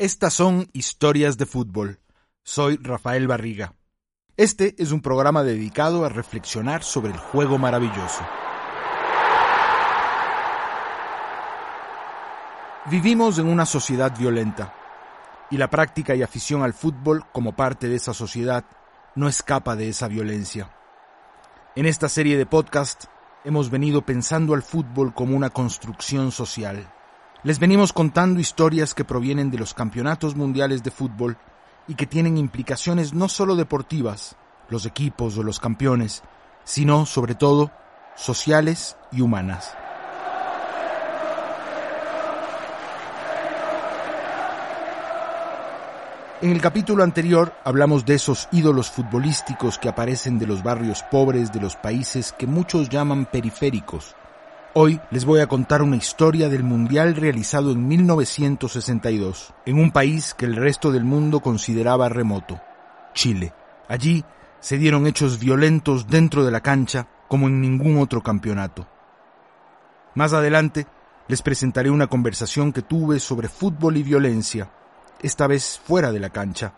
Estas 0.00 0.32
son 0.32 0.66
historias 0.72 1.36
de 1.36 1.44
fútbol. 1.44 2.00
Soy 2.42 2.78
Rafael 2.78 3.28
Barriga. 3.28 3.74
Este 4.34 4.74
es 4.78 4.92
un 4.92 5.02
programa 5.02 5.42
dedicado 5.42 6.06
a 6.06 6.08
reflexionar 6.08 6.82
sobre 6.82 7.12
el 7.12 7.18
juego 7.18 7.58
maravilloso. 7.58 8.26
Vivimos 12.86 13.38
en 13.40 13.48
una 13.48 13.66
sociedad 13.66 14.16
violenta 14.18 14.74
y 15.50 15.58
la 15.58 15.68
práctica 15.68 16.14
y 16.14 16.22
afición 16.22 16.62
al 16.62 16.72
fútbol 16.72 17.26
como 17.30 17.54
parte 17.54 17.86
de 17.86 17.96
esa 17.96 18.14
sociedad 18.14 18.64
no 19.16 19.28
escapa 19.28 19.76
de 19.76 19.90
esa 19.90 20.08
violencia. 20.08 20.74
En 21.76 21.84
esta 21.84 22.08
serie 22.08 22.38
de 22.38 22.46
podcast 22.46 23.04
hemos 23.44 23.68
venido 23.68 24.00
pensando 24.00 24.54
al 24.54 24.62
fútbol 24.62 25.12
como 25.12 25.36
una 25.36 25.50
construcción 25.50 26.32
social 26.32 26.90
les 27.42 27.58
venimos 27.58 27.92
contando 27.92 28.38
historias 28.38 28.94
que 28.94 29.04
provienen 29.04 29.50
de 29.50 29.58
los 29.58 29.72
campeonatos 29.72 30.36
mundiales 30.36 30.82
de 30.82 30.90
fútbol 30.90 31.38
y 31.88 31.94
que 31.94 32.06
tienen 32.06 32.36
implicaciones 32.36 33.14
no 33.14 33.28
solo 33.28 33.56
deportivas, 33.56 34.36
los 34.68 34.84
equipos 34.84 35.38
o 35.38 35.42
los 35.42 35.58
campeones, 35.58 36.22
sino, 36.64 37.06
sobre 37.06 37.34
todo, 37.34 37.70
sociales 38.14 38.96
y 39.10 39.22
humanas. 39.22 39.74
En 46.42 46.52
el 46.52 46.60
capítulo 46.60 47.04
anterior 47.04 47.54
hablamos 47.64 48.06
de 48.06 48.14
esos 48.14 48.48
ídolos 48.50 48.90
futbolísticos 48.90 49.78
que 49.78 49.90
aparecen 49.90 50.38
de 50.38 50.46
los 50.46 50.62
barrios 50.62 51.02
pobres 51.10 51.52
de 51.52 51.60
los 51.60 51.76
países 51.76 52.32
que 52.32 52.46
muchos 52.46 52.88
llaman 52.88 53.26
periféricos, 53.26 54.14
Hoy 54.72 55.00
les 55.10 55.24
voy 55.24 55.40
a 55.40 55.48
contar 55.48 55.82
una 55.82 55.96
historia 55.96 56.48
del 56.48 56.62
Mundial 56.62 57.16
realizado 57.16 57.72
en 57.72 57.88
1962, 57.88 59.52
en 59.66 59.80
un 59.80 59.90
país 59.90 60.32
que 60.32 60.46
el 60.46 60.54
resto 60.54 60.92
del 60.92 61.02
mundo 61.02 61.40
consideraba 61.40 62.08
remoto, 62.08 62.60
Chile. 63.12 63.52
Allí 63.88 64.24
se 64.60 64.78
dieron 64.78 65.08
hechos 65.08 65.40
violentos 65.40 66.06
dentro 66.06 66.44
de 66.44 66.52
la 66.52 66.60
cancha 66.60 67.08
como 67.26 67.48
en 67.48 67.60
ningún 67.60 67.98
otro 67.98 68.22
campeonato. 68.22 68.86
Más 70.14 70.34
adelante 70.34 70.86
les 71.26 71.42
presentaré 71.42 71.90
una 71.90 72.06
conversación 72.06 72.72
que 72.72 72.82
tuve 72.82 73.18
sobre 73.18 73.48
fútbol 73.48 73.96
y 73.96 74.04
violencia, 74.04 74.70
esta 75.20 75.48
vez 75.48 75.80
fuera 75.84 76.12
de 76.12 76.20
la 76.20 76.30
cancha, 76.30 76.74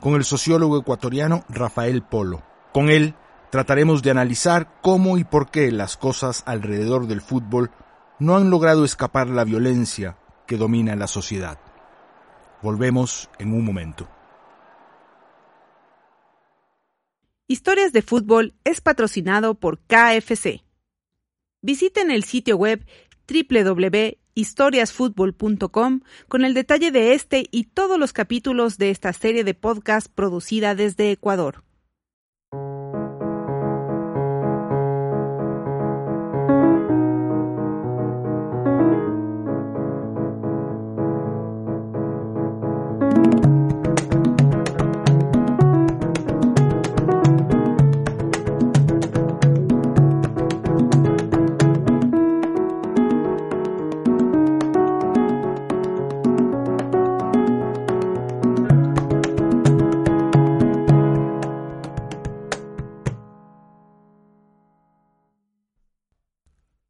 con 0.00 0.14
el 0.14 0.24
sociólogo 0.24 0.78
ecuatoriano 0.78 1.44
Rafael 1.50 2.00
Polo. 2.04 2.42
Con 2.72 2.88
él 2.88 3.14
trataremos 3.54 4.02
de 4.02 4.10
analizar 4.10 4.80
cómo 4.82 5.16
y 5.16 5.22
por 5.22 5.52
qué 5.52 5.70
las 5.70 5.96
cosas 5.96 6.42
alrededor 6.44 7.06
del 7.06 7.20
fútbol 7.20 7.70
no 8.18 8.34
han 8.34 8.50
logrado 8.50 8.84
escapar 8.84 9.28
la 9.28 9.44
violencia 9.44 10.18
que 10.44 10.56
domina 10.56 10.96
la 10.96 11.06
sociedad. 11.06 11.60
Volvemos 12.62 13.30
en 13.38 13.52
un 13.52 13.64
momento. 13.64 14.08
Historias 17.46 17.92
de 17.92 18.02
Fútbol 18.02 18.54
es 18.64 18.80
patrocinado 18.80 19.54
por 19.54 19.78
KFC. 19.86 20.64
Visiten 21.62 22.10
el 22.10 22.24
sitio 22.24 22.56
web 22.56 22.84
www.historiasfutbol.com 23.28 26.00
con 26.26 26.44
el 26.44 26.54
detalle 26.54 26.90
de 26.90 27.14
este 27.14 27.46
y 27.52 27.66
todos 27.66 28.00
los 28.00 28.12
capítulos 28.12 28.78
de 28.78 28.90
esta 28.90 29.12
serie 29.12 29.44
de 29.44 29.54
podcast 29.54 30.08
producida 30.12 30.74
desde 30.74 31.12
Ecuador. 31.12 31.63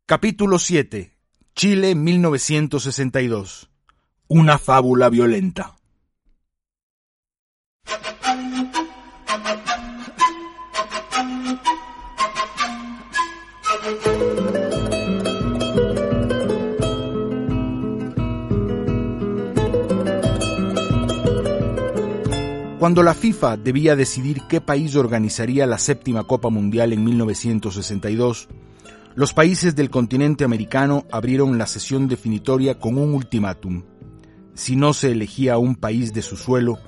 Capítulo 0.07 0.59
7. 0.59 1.17
Chile 1.55 1.95
1962. 1.95 3.71
Una 4.29 4.59
fábula 4.59 5.09
violenta. 5.09 5.77
Cuando 22.79 23.03
la 23.03 23.15
FIFA 23.15 23.57
debía 23.57 23.97
decidir 23.97 24.43
qué 24.51 24.61
país 24.61 24.97
organizaría 24.97 25.67
la 25.67 25.79
séptima 25.79 26.25
Copa 26.25 26.51
Mundial 26.51 26.93
en 26.93 27.05
1962, 27.05 28.49
los 29.15 29.33
países 29.33 29.77
del 29.77 29.91
continente 29.91 30.45
americano 30.45 31.07
abrieron 31.11 31.57
la 31.57 31.67
sesión 31.67 32.09
definitoria 32.09 32.79
con 32.79 32.99
un 32.99 33.15
ultimátum. 33.15 33.85
Si 34.55 34.75
no 34.75 34.93
se 34.93 35.13
elegía 35.13 35.59
un 35.59 35.77
país 35.77 36.13
de 36.13 36.23
su 36.23 36.37
suelo, 36.37 36.79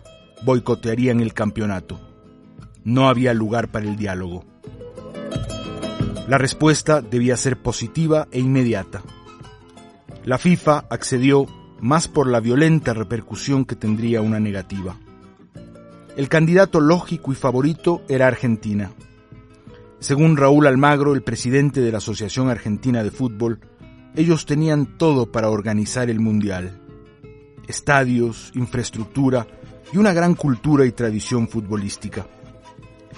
boicotearían 0.42 1.20
el 1.20 1.34
campeonato. 1.34 2.00
No 2.84 3.08
había 3.08 3.32
lugar 3.32 3.68
para 3.70 3.86
el 3.86 3.96
diálogo. 3.96 4.44
La 6.28 6.38
respuesta 6.38 7.00
debía 7.00 7.36
ser 7.36 7.56
positiva 7.62 8.26
e 8.32 8.40
inmediata. 8.40 9.02
La 10.24 10.38
FIFA 10.38 10.86
accedió 10.90 11.46
más 11.80 12.08
por 12.08 12.26
la 12.26 12.40
violenta 12.40 12.92
repercusión 12.92 13.64
que 13.64 13.76
tendría 13.76 14.20
una 14.20 14.40
negativa. 14.40 14.96
El 16.16 16.28
candidato 16.28 16.80
lógico 16.80 17.30
y 17.30 17.36
favorito 17.36 18.02
era 18.08 18.26
Argentina. 18.26 18.90
Según 19.98 20.36
Raúl 20.36 20.66
Almagro, 20.66 21.14
el 21.14 21.22
presidente 21.22 21.80
de 21.80 21.90
la 21.90 21.98
Asociación 21.98 22.50
Argentina 22.50 23.02
de 23.02 23.10
Fútbol, 23.10 23.60
ellos 24.14 24.44
tenían 24.44 24.98
todo 24.98 25.32
para 25.32 25.48
organizar 25.48 26.10
el 26.10 26.20
Mundial. 26.20 26.80
Estadios, 27.66 28.52
infraestructura 28.54 29.46
y 29.92 29.96
una 29.96 30.12
gran 30.12 30.34
cultura 30.34 30.84
y 30.84 30.92
tradición 30.92 31.48
futbolística. 31.48 32.26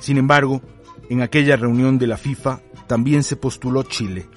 Sin 0.00 0.18
embargo, 0.18 0.62
en 1.10 1.20
aquella 1.20 1.56
reunión 1.56 1.98
de 1.98 2.06
la 2.06 2.16
FIFA 2.16 2.62
también 2.86 3.24
se 3.24 3.36
postuló 3.36 3.82
Chile. 3.82 4.28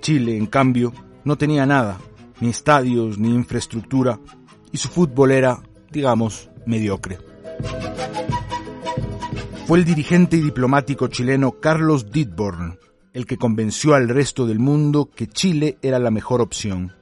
Chile, 0.00 0.36
en 0.36 0.46
cambio, 0.46 0.92
no 1.24 1.36
tenía 1.36 1.66
nada, 1.66 1.98
ni 2.40 2.48
estadios, 2.48 3.18
ni 3.18 3.34
infraestructura, 3.34 4.18
y 4.72 4.78
su 4.78 4.88
fútbol 4.88 5.30
era, 5.30 5.62
digamos, 5.90 6.50
mediocre 6.66 7.18
fue 9.66 9.78
el 9.78 9.84
dirigente 9.84 10.36
y 10.36 10.40
diplomático 10.40 11.08
chileno 11.08 11.52
Carlos 11.52 12.10
Dittborn 12.10 12.78
el 13.14 13.26
que 13.26 13.38
convenció 13.38 13.94
al 13.94 14.08
resto 14.08 14.44
del 14.44 14.58
mundo 14.58 15.08
que 15.14 15.28
Chile 15.28 15.78
era 15.82 16.00
la 16.00 16.10
mejor 16.10 16.40
opción. 16.40 16.92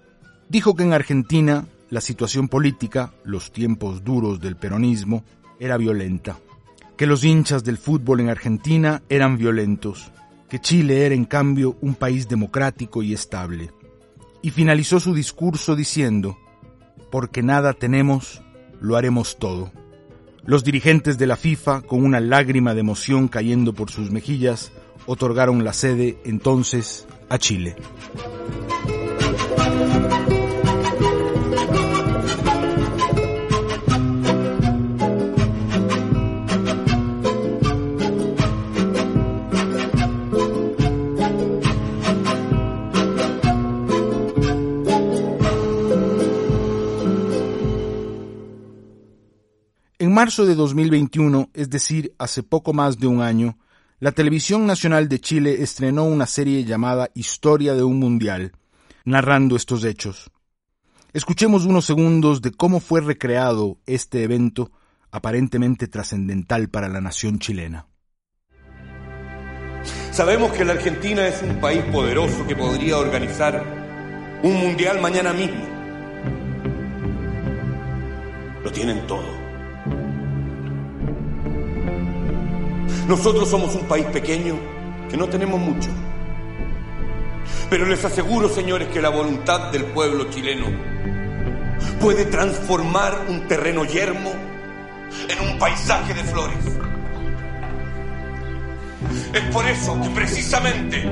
Dijo 0.48 0.76
que 0.76 0.84
en 0.84 0.92
Argentina 0.92 1.64
la 1.88 2.02
situación 2.02 2.48
política, 2.48 3.14
los 3.24 3.50
tiempos 3.50 4.04
duros 4.04 4.38
del 4.38 4.56
peronismo, 4.56 5.24
era 5.58 5.78
violenta, 5.78 6.38
que 6.98 7.06
los 7.06 7.24
hinchas 7.24 7.64
del 7.64 7.78
fútbol 7.78 8.20
en 8.20 8.28
Argentina 8.28 9.02
eran 9.08 9.38
violentos, 9.38 10.12
que 10.50 10.58
Chile 10.58 11.06
era 11.06 11.14
en 11.14 11.24
cambio 11.24 11.78
un 11.80 11.94
país 11.94 12.28
democrático 12.28 13.02
y 13.02 13.14
estable. 13.14 13.70
Y 14.42 14.50
finalizó 14.50 15.00
su 15.00 15.14
discurso 15.14 15.74
diciendo, 15.76 16.38
porque 17.10 17.42
nada 17.42 17.72
tenemos, 17.72 18.42
lo 18.80 18.96
haremos 18.96 19.38
todo. 19.38 19.72
Los 20.44 20.64
dirigentes 20.64 21.18
de 21.18 21.26
la 21.28 21.36
FIFA, 21.36 21.82
con 21.82 22.04
una 22.04 22.18
lágrima 22.18 22.74
de 22.74 22.80
emoción 22.80 23.28
cayendo 23.28 23.72
por 23.74 23.90
sus 23.90 24.10
mejillas, 24.10 24.72
otorgaron 25.06 25.62
la 25.64 25.72
sede 25.72 26.18
entonces 26.24 27.06
a 27.28 27.38
Chile. 27.38 27.76
Marzo 50.22 50.46
de 50.46 50.54
2021, 50.54 51.50
es 51.52 51.68
decir, 51.68 52.14
hace 52.16 52.44
poco 52.44 52.72
más 52.72 52.96
de 53.00 53.08
un 53.08 53.22
año, 53.22 53.58
la 53.98 54.12
Televisión 54.12 54.68
Nacional 54.68 55.08
de 55.08 55.18
Chile 55.18 55.64
estrenó 55.64 56.04
una 56.04 56.26
serie 56.26 56.64
llamada 56.64 57.10
Historia 57.12 57.74
de 57.74 57.82
un 57.82 57.98
Mundial, 57.98 58.52
narrando 59.04 59.56
estos 59.56 59.82
hechos. 59.82 60.30
Escuchemos 61.12 61.64
unos 61.64 61.86
segundos 61.86 62.40
de 62.40 62.52
cómo 62.52 62.78
fue 62.78 63.00
recreado 63.00 63.78
este 63.84 64.22
evento 64.22 64.70
aparentemente 65.10 65.88
trascendental 65.88 66.68
para 66.68 66.88
la 66.88 67.00
nación 67.00 67.40
chilena. 67.40 67.88
Sabemos 70.12 70.52
que 70.52 70.64
la 70.64 70.74
Argentina 70.74 71.26
es 71.26 71.42
un 71.42 71.60
país 71.60 71.82
poderoso 71.86 72.46
que 72.46 72.54
podría 72.54 72.96
organizar 72.98 74.40
un 74.44 74.54
mundial 74.54 75.00
mañana 75.00 75.32
mismo. 75.32 75.66
Lo 78.62 78.70
tienen 78.70 79.04
todo. 79.08 79.41
Nosotros 83.06 83.48
somos 83.48 83.74
un 83.74 83.86
país 83.86 84.06
pequeño 84.06 84.56
que 85.10 85.16
no 85.16 85.28
tenemos 85.28 85.60
mucho. 85.60 85.90
Pero 87.68 87.86
les 87.86 88.04
aseguro, 88.04 88.48
señores, 88.48 88.88
que 88.88 89.00
la 89.00 89.08
voluntad 89.08 89.70
del 89.72 89.84
pueblo 89.86 90.30
chileno 90.30 90.66
puede 92.00 92.24
transformar 92.26 93.26
un 93.28 93.46
terreno 93.48 93.84
yermo 93.84 94.32
en 95.28 95.48
un 95.48 95.58
paisaje 95.58 96.14
de 96.14 96.24
flores. 96.24 96.58
Es 99.32 99.42
por 99.52 99.66
eso 99.66 100.00
que 100.00 100.10
precisamente 100.10 101.04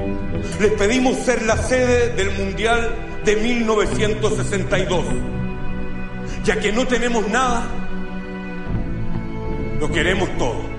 les 0.61 0.73
pedimos 0.73 1.17
ser 1.19 1.43
la 1.43 1.57
sede 1.57 2.15
del 2.15 2.31
Mundial 2.33 2.95
de 3.25 3.37
1962. 3.37 5.05
Ya 6.45 6.59
que 6.59 6.73
no 6.73 6.87
tenemos 6.87 7.29
nada, 7.29 7.67
lo 9.79 9.91
queremos 9.91 10.29
todo. 10.39 10.70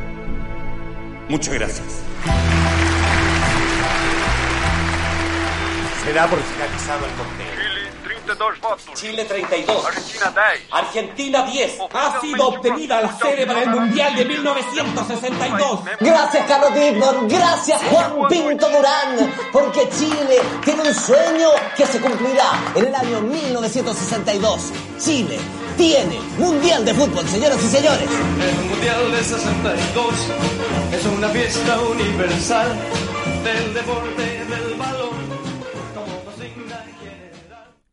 Muchas 1.32 1.54
gracias. 1.54 1.88
Se 6.04 6.12
da 6.12 6.28
por 6.28 6.40
finalizado 6.44 7.06
el 7.06 7.12
conteo. 7.14 7.48
Chile, 7.56 7.90
32 8.04 8.60
votos. 8.60 8.94
Chile 8.96 9.24
32. 9.24 9.86
Argentina 9.86 10.34
10. 10.36 10.68
Argentina 10.72 11.44
10. 11.44 11.78
Ha 11.94 12.20
sido 12.20 12.48
obtenida 12.50 13.02
la 13.02 13.18
sede 13.18 13.48
para 13.48 13.64
el 13.64 13.70
Mundial 13.70 14.14
de 14.14 14.26
1962. 14.26 15.80
Gracias 16.02 16.48
Carlos 16.50 16.74
Dittmar, 16.74 17.16
gracias 17.30 17.82
Juan 17.90 18.28
Pinto 18.28 18.70
Durán, 18.70 19.34
porque 19.54 19.88
Chile 19.98 20.42
tiene 20.66 20.82
un 20.82 20.94
sueño 20.94 21.48
que 21.78 21.86
se 21.86 22.02
cumplirá 22.02 22.74
en 22.76 22.88
el 22.88 22.94
año 22.96 23.22
1962. 23.22 24.74
Chile 25.00 25.40
tiene 25.82 26.20
Mundial 26.38 26.86
de 26.86 26.94
Fútbol, 26.94 27.26
señoras 27.26 27.58
y 27.58 27.68
señores. 27.68 28.08
El 28.08 28.70
Mundial 28.70 29.12
de 29.12 29.24
62 29.24 30.34
es 30.94 31.06
una 31.08 31.28
fiesta 31.30 31.82
universal 31.82 32.68
del 33.44 33.74
deporte 33.74 34.22
del 34.22 34.78
balón. 34.78 35.10
Como. 35.96 36.22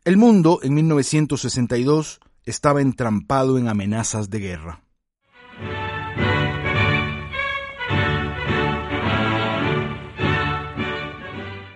El 0.05 0.17
mundo 0.19 0.59
en 0.63 0.75
1962 0.75 2.21
estaba 2.45 2.83
entrampado 2.83 3.57
en 3.57 3.69
amenazas 3.69 4.29
de 4.29 4.39
guerra. 4.39 4.83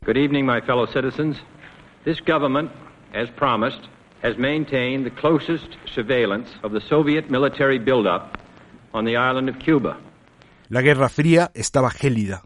Good 0.04 0.18
evening, 0.18 0.44
my 0.44 0.60
fellow 0.66 0.86
citizens. 0.92 1.36
This 2.04 2.18
government, 2.26 2.70
as 3.14 3.30
promised, 3.38 3.88
has 4.22 4.38
maintained 4.38 5.04
the 5.04 5.20
closest 5.20 5.66
surveillance 5.94 6.48
of 6.62 6.72
the 6.72 6.80
Soviet 6.88 7.28
military 7.28 7.78
buildup 7.78 8.38
on 8.92 9.04
the 9.04 9.16
island 9.16 9.48
of 9.48 9.58
Cuba. 9.58 9.98
La 10.68 10.80
Guerra 10.80 11.08
Fría 11.08 11.50
estaba 11.54 11.90
gélida, 11.90 12.44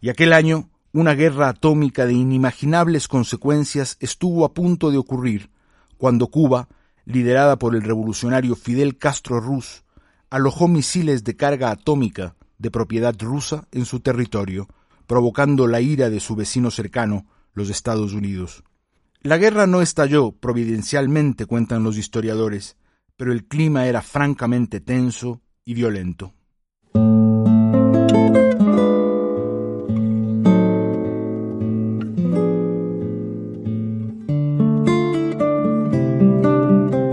y 0.00 0.10
aquel 0.10 0.32
año 0.32 0.70
una 0.92 1.14
guerra 1.14 1.48
atómica 1.48 2.06
de 2.06 2.14
inimaginables 2.14 3.08
consecuencias 3.08 3.96
estuvo 4.00 4.44
a 4.44 4.54
punto 4.54 4.90
de 4.90 4.98
ocurrir 4.98 5.50
cuando 5.98 6.28
Cuba, 6.28 6.68
liderada 7.04 7.58
por 7.58 7.74
el 7.74 7.82
revolucionario 7.82 8.54
Fidel 8.54 8.96
Castro 8.96 9.40
Ruz, 9.40 9.84
alojó 10.30 10.68
misiles 10.68 11.24
de 11.24 11.36
carga 11.36 11.70
atómica 11.70 12.36
de 12.58 12.70
propiedad 12.70 13.14
rusa 13.18 13.66
en 13.72 13.84
su 13.84 14.00
territorio, 14.00 14.68
provocando 15.06 15.66
la 15.66 15.80
ira 15.80 16.10
de 16.10 16.20
su 16.20 16.36
vecino 16.36 16.70
cercano, 16.70 17.26
los 17.54 17.70
Estados 17.70 18.12
Unidos. 18.12 18.62
La 19.28 19.36
guerra 19.36 19.66
no 19.66 19.82
estalló 19.82 20.32
providencialmente, 20.32 21.44
cuentan 21.44 21.82
los 21.82 21.98
historiadores, 21.98 22.78
pero 23.14 23.30
el 23.30 23.44
clima 23.44 23.86
era 23.86 24.00
francamente 24.00 24.80
tenso 24.80 25.42
y 25.66 25.74
violento. 25.74 26.32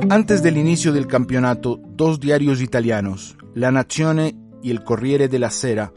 Antes 0.09 0.41
del 0.41 0.55
inicio 0.55 0.93
del 0.93 1.07
campeonato, 1.07 1.81
dos 1.85 2.21
diarios 2.21 2.61
italianos, 2.61 3.35
La 3.53 3.71
Nazione 3.71 4.37
y 4.63 4.71
el 4.71 4.85
Corriere 4.85 5.27
della 5.27 5.49
Sera, 5.49 5.91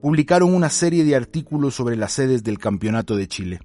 publicaron 0.00 0.52
una 0.52 0.70
serie 0.70 1.04
de 1.04 1.14
artículos 1.14 1.76
sobre 1.76 1.94
las 1.94 2.10
sedes 2.14 2.42
del 2.42 2.58
Campeonato 2.58 3.14
de 3.14 3.28
Chile. 3.28 3.60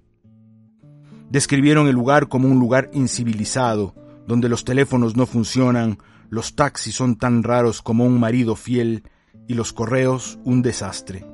Describieron 1.30 1.88
el 1.88 1.96
lugar 1.96 2.30
como 2.30 2.48
un 2.48 2.60
lugar 2.60 2.90
incivilizado, 2.94 3.94
donde 4.28 4.50
los 4.50 4.64
teléfonos 4.64 5.16
no 5.16 5.26
funcionan, 5.26 5.98
los 6.30 6.56
taxis 6.56 6.96
son 6.96 7.16
tan 7.18 7.44
raros 7.44 7.82
como 7.82 8.06
un 8.06 8.20
marido 8.20 8.56
fiel 8.56 9.04
y 9.48 9.54
los 9.54 9.74
correos 9.74 10.40
un 10.44 10.62
desastre. 10.62 11.26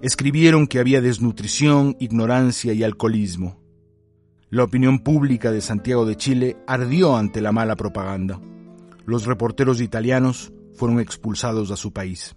Escribieron 0.00 0.66
que 0.66 0.78
había 0.78 1.00
desnutrición, 1.00 1.96
ignorancia 2.00 2.72
y 2.72 2.82
alcoholismo. 2.82 3.60
La 4.48 4.64
opinión 4.64 5.00
pública 5.00 5.52
de 5.52 5.60
Santiago 5.60 6.06
de 6.06 6.16
Chile 6.16 6.56
ardió 6.66 7.16
ante 7.16 7.40
la 7.40 7.52
mala 7.52 7.76
propaganda. 7.76 8.40
Los 9.04 9.26
reporteros 9.26 9.80
italianos 9.80 10.52
fueron 10.74 10.98
expulsados 11.00 11.70
a 11.70 11.76
su 11.76 11.92
país. 11.92 12.34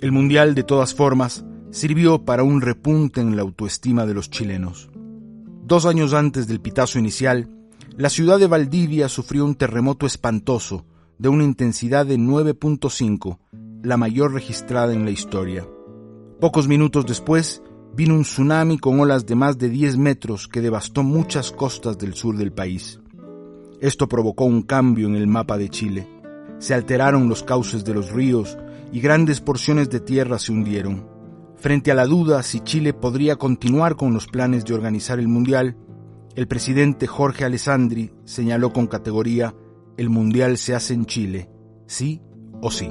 El 0.00 0.12
Mundial, 0.12 0.54
de 0.54 0.64
todas 0.64 0.94
formas, 0.94 1.44
sirvió 1.72 2.24
para 2.24 2.44
un 2.44 2.60
repunte 2.60 3.20
en 3.20 3.34
la 3.34 3.42
autoestima 3.42 4.06
de 4.06 4.14
los 4.14 4.30
chilenos. 4.30 4.90
Dos 5.64 5.86
años 5.86 6.12
antes 6.12 6.46
del 6.46 6.60
pitazo 6.60 6.98
inicial, 6.98 7.48
la 7.96 8.10
ciudad 8.10 8.38
de 8.38 8.46
Valdivia 8.46 9.08
sufrió 9.08 9.44
un 9.44 9.54
terremoto 9.54 10.06
espantoso 10.06 10.84
de 11.18 11.30
una 11.30 11.44
intensidad 11.44 12.04
de 12.04 12.18
9.5, 12.18 13.38
la 13.82 13.96
mayor 13.96 14.34
registrada 14.34 14.92
en 14.92 15.04
la 15.04 15.10
historia. 15.10 15.66
Pocos 16.40 16.68
minutos 16.68 17.06
después, 17.06 17.62
vino 17.94 18.14
un 18.14 18.22
tsunami 18.22 18.78
con 18.78 19.00
olas 19.00 19.24
de 19.24 19.34
más 19.34 19.56
de 19.56 19.70
10 19.70 19.96
metros 19.96 20.48
que 20.48 20.60
devastó 20.60 21.02
muchas 21.02 21.52
costas 21.52 21.96
del 21.96 22.14
sur 22.14 22.36
del 22.36 22.52
país. 22.52 23.00
Esto 23.80 24.08
provocó 24.08 24.44
un 24.44 24.62
cambio 24.62 25.08
en 25.08 25.16
el 25.16 25.26
mapa 25.26 25.56
de 25.56 25.70
Chile. 25.70 26.06
Se 26.58 26.74
alteraron 26.74 27.28
los 27.28 27.42
cauces 27.42 27.84
de 27.84 27.94
los 27.94 28.12
ríos 28.12 28.58
y 28.92 29.00
grandes 29.00 29.40
porciones 29.40 29.88
de 29.88 30.00
tierra 30.00 30.38
se 30.38 30.52
hundieron. 30.52 31.11
Frente 31.62 31.92
a 31.92 31.94
la 31.94 32.06
duda 32.06 32.42
si 32.42 32.58
Chile 32.58 32.92
podría 32.92 33.36
continuar 33.36 33.94
con 33.94 34.12
los 34.12 34.26
planes 34.26 34.64
de 34.64 34.74
organizar 34.74 35.20
el 35.20 35.28
Mundial, 35.28 35.76
el 36.34 36.48
presidente 36.48 37.06
Jorge 37.06 37.44
Alessandri 37.44 38.10
señaló 38.24 38.72
con 38.72 38.88
categoría, 38.88 39.54
el 39.96 40.10
Mundial 40.10 40.58
se 40.58 40.74
hace 40.74 40.92
en 40.94 41.06
Chile, 41.06 41.48
sí 41.86 42.20
o 42.60 42.72
sí. 42.72 42.90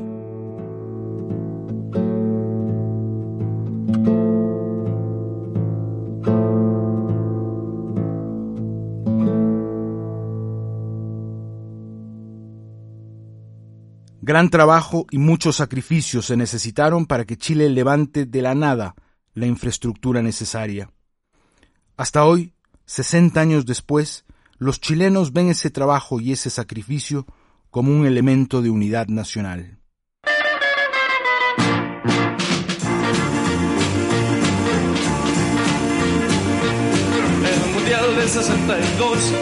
Gran 14.41 14.50
trabajo 14.50 15.05
y 15.12 15.19
muchos 15.19 15.57
sacrificios 15.57 16.25
se 16.25 16.36
necesitaron 16.36 17.05
para 17.05 17.25
que 17.25 17.38
Chile 17.38 17.69
levante 17.69 18.25
de 18.25 18.41
la 18.41 18.55
nada 18.55 18.95
la 19.36 19.45
infraestructura 19.45 20.24
necesaria. 20.24 20.89
Hasta 21.95 22.25
hoy, 22.25 22.55
60 22.88 23.39
años 23.39 23.67
después, 23.67 24.25
los 24.57 24.81
chilenos 24.81 25.31
ven 25.31 25.50
ese 25.50 25.69
trabajo 25.69 26.19
y 26.19 26.31
ese 26.31 26.50
sacrificio 26.50 27.27
como 27.69 27.95
un 27.95 28.07
elemento 28.07 28.63
de 28.63 28.71
unidad 28.71 29.10
nacional. 29.10 29.77
62 38.31 39.33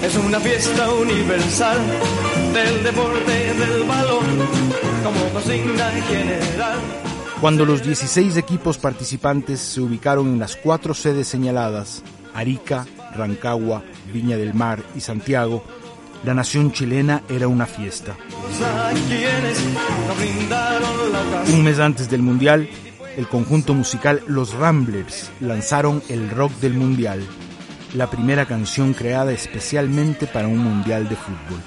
es 0.00 0.16
una 0.16 0.38
fiesta 0.38 0.88
universal 0.92 1.76
del 2.54 2.84
deporte 2.84 3.32
del 3.32 3.82
balón 3.82 4.24
como 5.02 5.28
consigna 5.32 5.90
general. 6.08 6.78
Cuando 7.40 7.64
los 7.64 7.82
16 7.82 8.36
equipos 8.36 8.78
participantes 8.78 9.58
se 9.58 9.80
ubicaron 9.80 10.28
en 10.28 10.38
las 10.38 10.54
cuatro 10.54 10.94
sedes 10.94 11.26
señaladas, 11.26 12.04
Arica, 12.32 12.86
Rancagua, 13.12 13.82
Viña 14.12 14.36
del 14.36 14.54
Mar 14.54 14.84
y 14.94 15.00
Santiago, 15.00 15.64
la 16.22 16.32
nación 16.32 16.70
chilena 16.70 17.22
era 17.28 17.48
una 17.48 17.66
fiesta. 17.66 18.16
Un 21.52 21.64
mes 21.64 21.80
antes 21.80 22.08
del 22.08 22.22
Mundial, 22.22 22.68
el 23.16 23.26
conjunto 23.26 23.74
musical 23.74 24.22
Los 24.28 24.54
Ramblers 24.54 25.32
lanzaron 25.40 26.04
el 26.08 26.30
rock 26.30 26.52
del 26.60 26.74
Mundial. 26.74 27.26
La 27.94 28.10
primera 28.10 28.46
canción 28.46 28.92
creada 28.92 29.32
especialmente 29.32 30.26
para 30.26 30.48
un 30.48 30.58
mundial 30.58 31.08
de 31.08 31.16
fútbol. 31.16 31.62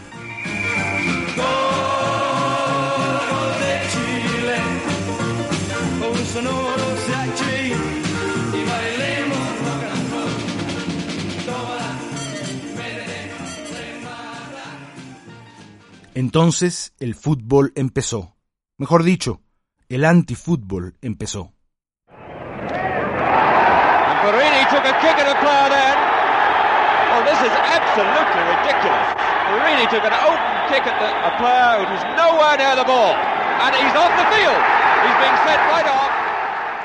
Entonces 16.14 16.94
el 17.00 17.16
fútbol 17.16 17.72
empezó. 17.76 18.36
Mejor 18.78 19.04
dicho, 19.04 19.42
el 19.90 20.06
antifútbol 20.06 20.98
empezó. 21.02 21.54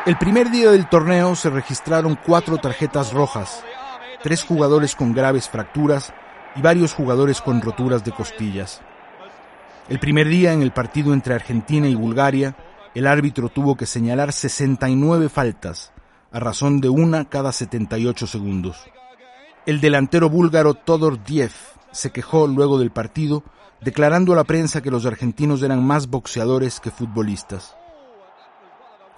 El 0.07 0.17
primer 0.19 0.51
día 0.51 0.71
del 0.71 0.89
torneo 0.89 1.35
se 1.35 1.51
registraron 1.51 2.19
cuatro 2.25 2.59
tarjetas 2.59 3.13
rojas, 3.13 3.65
tres 4.23 4.45
jugadores 4.45 4.95
con 4.95 5.13
graves 5.13 5.49
fracturas 5.49 6.13
y 6.55 6.63
varios 6.63 6.95
jugadores 6.95 7.41
con 7.41 7.61
roturas 7.61 8.05
de 8.05 8.13
costillas. 8.13 8.83
El 9.89 9.99
primer 9.99 10.29
día 10.29 10.53
en 10.53 10.63
el 10.63 10.73
partido 10.73 11.13
entre 11.13 11.35
Argentina 11.35 11.89
y 11.89 11.95
Bulgaria, 11.95 12.57
el 12.95 13.07
árbitro 13.07 13.49
tuvo 13.49 13.77
que 13.77 13.87
señalar 13.87 14.33
69 14.33 15.29
faltas, 15.29 15.93
a 16.33 16.41
razón 16.41 16.81
de 16.81 16.89
una 16.89 17.27
cada 17.27 17.53
78 17.53 18.27
segundos. 18.27 18.89
El 19.67 19.81
delantero 19.81 20.31
búlgaro 20.31 20.75
Todor 20.75 21.25
Diev 21.25 21.51
se 21.91 22.13
quejó 22.13 22.47
luego 22.47 22.79
del 22.79 22.93
partido, 22.93 23.43
declarando 23.81 24.33
a 24.33 24.37
la 24.37 24.45
prensa 24.45 24.81
que 24.81 24.93
los 24.93 25.07
argentinos 25.07 25.61
eran 25.61 25.85
más 25.85 26.07
boxeadores 26.07 26.79
que 26.79 26.93
futbolistas. 26.93 27.77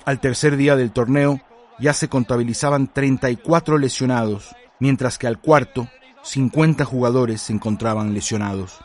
Al 0.07 0.21
tercer 0.21 0.57
día 0.57 0.75
del 0.75 0.91
torneo 0.91 1.43
ya 1.79 1.93
se 1.93 2.09
contabilizaban 2.09 2.91
34 2.91 3.77
lesionados, 3.77 4.57
mientras 4.81 5.19
que 5.19 5.27
al 5.27 5.39
cuarto 5.39 5.87
50 6.23 6.87
jugadores 6.87 7.43
se 7.43 7.53
encontraban 7.53 8.15
lesionados. 8.15 8.79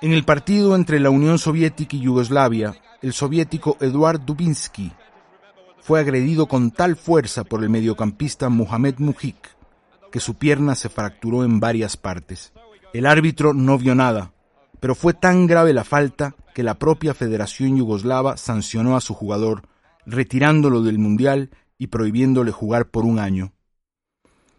En 0.00 0.12
el 0.12 0.24
partido 0.24 0.74
entre 0.74 0.98
la 0.98 1.10
Unión 1.10 1.38
Soviética 1.38 1.94
y 1.94 2.00
Yugoslavia, 2.00 2.74
el 3.00 3.12
soviético 3.12 3.76
Eduard 3.80 4.22
Dubinsky 4.22 4.92
fue 5.82 6.00
agredido 6.00 6.46
con 6.46 6.70
tal 6.70 6.96
fuerza 6.96 7.44
por 7.44 7.62
el 7.62 7.68
mediocampista 7.68 8.48
Mohamed 8.48 8.94
Mujik 8.98 9.50
que 10.12 10.20
su 10.20 10.34
pierna 10.34 10.74
se 10.74 10.88
fracturó 10.88 11.44
en 11.44 11.58
varias 11.58 11.96
partes. 11.96 12.52
El 12.92 13.06
árbitro 13.06 13.54
no 13.54 13.78
vio 13.78 13.94
nada, 13.94 14.32
pero 14.78 14.94
fue 14.94 15.14
tan 15.14 15.46
grave 15.46 15.72
la 15.72 15.84
falta 15.84 16.36
que 16.54 16.62
la 16.62 16.78
propia 16.78 17.14
Federación 17.14 17.76
Yugoslava 17.76 18.36
sancionó 18.36 18.96
a 18.96 19.00
su 19.00 19.14
jugador, 19.14 19.62
retirándolo 20.06 20.82
del 20.82 20.98
Mundial 20.98 21.50
y 21.78 21.88
prohibiéndole 21.88 22.52
jugar 22.52 22.90
por 22.90 23.04
un 23.04 23.18
año. 23.18 23.52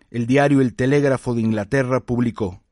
El 0.10 0.25
diario 0.27 0.60
El 0.60 0.75
Telégrafo 0.75 1.36
de 1.36 1.42
Inglaterra 1.42 2.00
publicó 2.00 2.63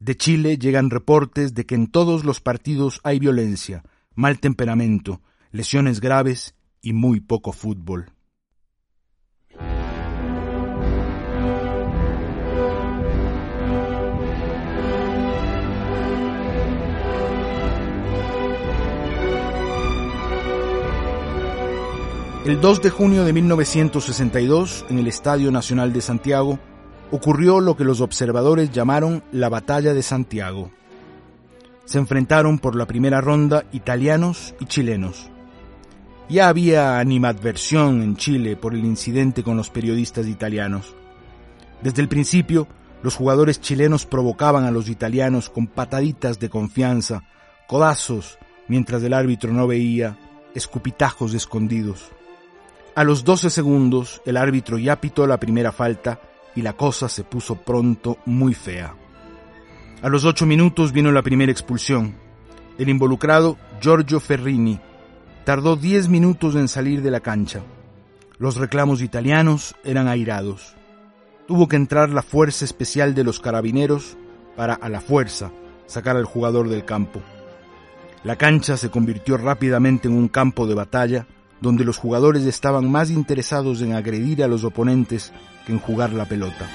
de 0.00 0.16
Chile 0.16 0.56
llegan 0.56 0.88
reportes 0.88 1.52
de 1.54 1.66
que 1.66 1.74
en 1.74 1.86
todos 1.86 2.24
los 2.24 2.40
partidos 2.40 3.00
hay 3.04 3.18
violencia, 3.18 3.82
mal 4.14 4.40
temperamento, 4.40 5.20
lesiones 5.50 6.00
graves 6.00 6.54
y 6.82 6.92
muy 6.92 7.20
poco 7.20 7.52
fútbol. 7.52 8.12
El 22.46 22.60
2 22.60 22.82
de 22.82 22.90
junio 22.90 23.24
de 23.24 23.34
1962, 23.34 24.86
en 24.88 24.98
el 24.98 25.06
Estadio 25.06 25.52
Nacional 25.52 25.92
de 25.92 26.00
Santiago, 26.00 26.58
ocurrió 27.10 27.60
lo 27.60 27.76
que 27.76 27.84
los 27.84 28.00
observadores 28.00 28.70
llamaron 28.70 29.22
la 29.30 29.50
Batalla 29.50 29.92
de 29.92 30.02
Santiago. 30.02 30.70
Se 31.84 31.98
enfrentaron 31.98 32.58
por 32.58 32.76
la 32.76 32.86
primera 32.86 33.20
ronda 33.20 33.66
italianos 33.72 34.54
y 34.58 34.64
chilenos. 34.64 35.30
Ya 36.30 36.46
había 36.46 37.00
animadversión 37.00 38.02
en 38.02 38.16
Chile 38.16 38.54
por 38.54 38.74
el 38.74 38.84
incidente 38.84 39.42
con 39.42 39.56
los 39.56 39.68
periodistas 39.68 40.28
italianos. 40.28 40.94
Desde 41.82 42.02
el 42.02 42.08
principio, 42.08 42.68
los 43.02 43.16
jugadores 43.16 43.60
chilenos 43.60 44.06
provocaban 44.06 44.64
a 44.64 44.70
los 44.70 44.88
italianos 44.88 45.50
con 45.50 45.66
pataditas 45.66 46.38
de 46.38 46.48
confianza, 46.48 47.24
codazos, 47.66 48.38
mientras 48.68 49.02
el 49.02 49.12
árbitro 49.12 49.52
no 49.52 49.66
veía, 49.66 50.16
escupitajos 50.54 51.34
escondidos. 51.34 52.10
A 52.94 53.02
los 53.02 53.24
12 53.24 53.50
segundos, 53.50 54.22
el 54.24 54.36
árbitro 54.36 54.78
ya 54.78 55.00
pitó 55.00 55.26
la 55.26 55.40
primera 55.40 55.72
falta 55.72 56.20
y 56.54 56.62
la 56.62 56.74
cosa 56.74 57.08
se 57.08 57.24
puso 57.24 57.56
pronto 57.56 58.18
muy 58.24 58.54
fea. 58.54 58.94
A 60.00 60.08
los 60.08 60.24
ocho 60.24 60.46
minutos 60.46 60.92
vino 60.92 61.10
la 61.10 61.22
primera 61.22 61.50
expulsión. 61.50 62.14
El 62.78 62.88
involucrado, 62.88 63.58
Giorgio 63.80 64.20
Ferrini, 64.20 64.78
tardó 65.44 65.76
diez 65.76 66.08
minutos 66.08 66.54
en 66.54 66.68
salir 66.68 67.02
de 67.02 67.10
la 67.10 67.20
cancha. 67.20 67.60
Los 68.38 68.56
reclamos 68.56 69.02
italianos 69.02 69.74
eran 69.84 70.08
airados. 70.08 70.74
Tuvo 71.46 71.68
que 71.68 71.76
entrar 71.76 72.10
la 72.10 72.22
fuerza 72.22 72.64
especial 72.64 73.14
de 73.14 73.24
los 73.24 73.40
carabineros 73.40 74.16
para, 74.56 74.74
a 74.74 74.88
la 74.88 75.00
fuerza, 75.00 75.50
sacar 75.86 76.16
al 76.16 76.24
jugador 76.24 76.68
del 76.68 76.84
campo. 76.84 77.20
La 78.22 78.36
cancha 78.36 78.76
se 78.76 78.90
convirtió 78.90 79.36
rápidamente 79.36 80.08
en 80.08 80.14
un 80.14 80.28
campo 80.28 80.66
de 80.66 80.74
batalla 80.74 81.26
donde 81.60 81.84
los 81.84 81.98
jugadores 81.98 82.44
estaban 82.44 82.90
más 82.90 83.10
interesados 83.10 83.82
en 83.82 83.94
agredir 83.94 84.42
a 84.42 84.48
los 84.48 84.64
oponentes 84.64 85.32
que 85.66 85.72
en 85.72 85.78
jugar 85.78 86.12
la 86.12 86.26
pelota. 86.26 86.68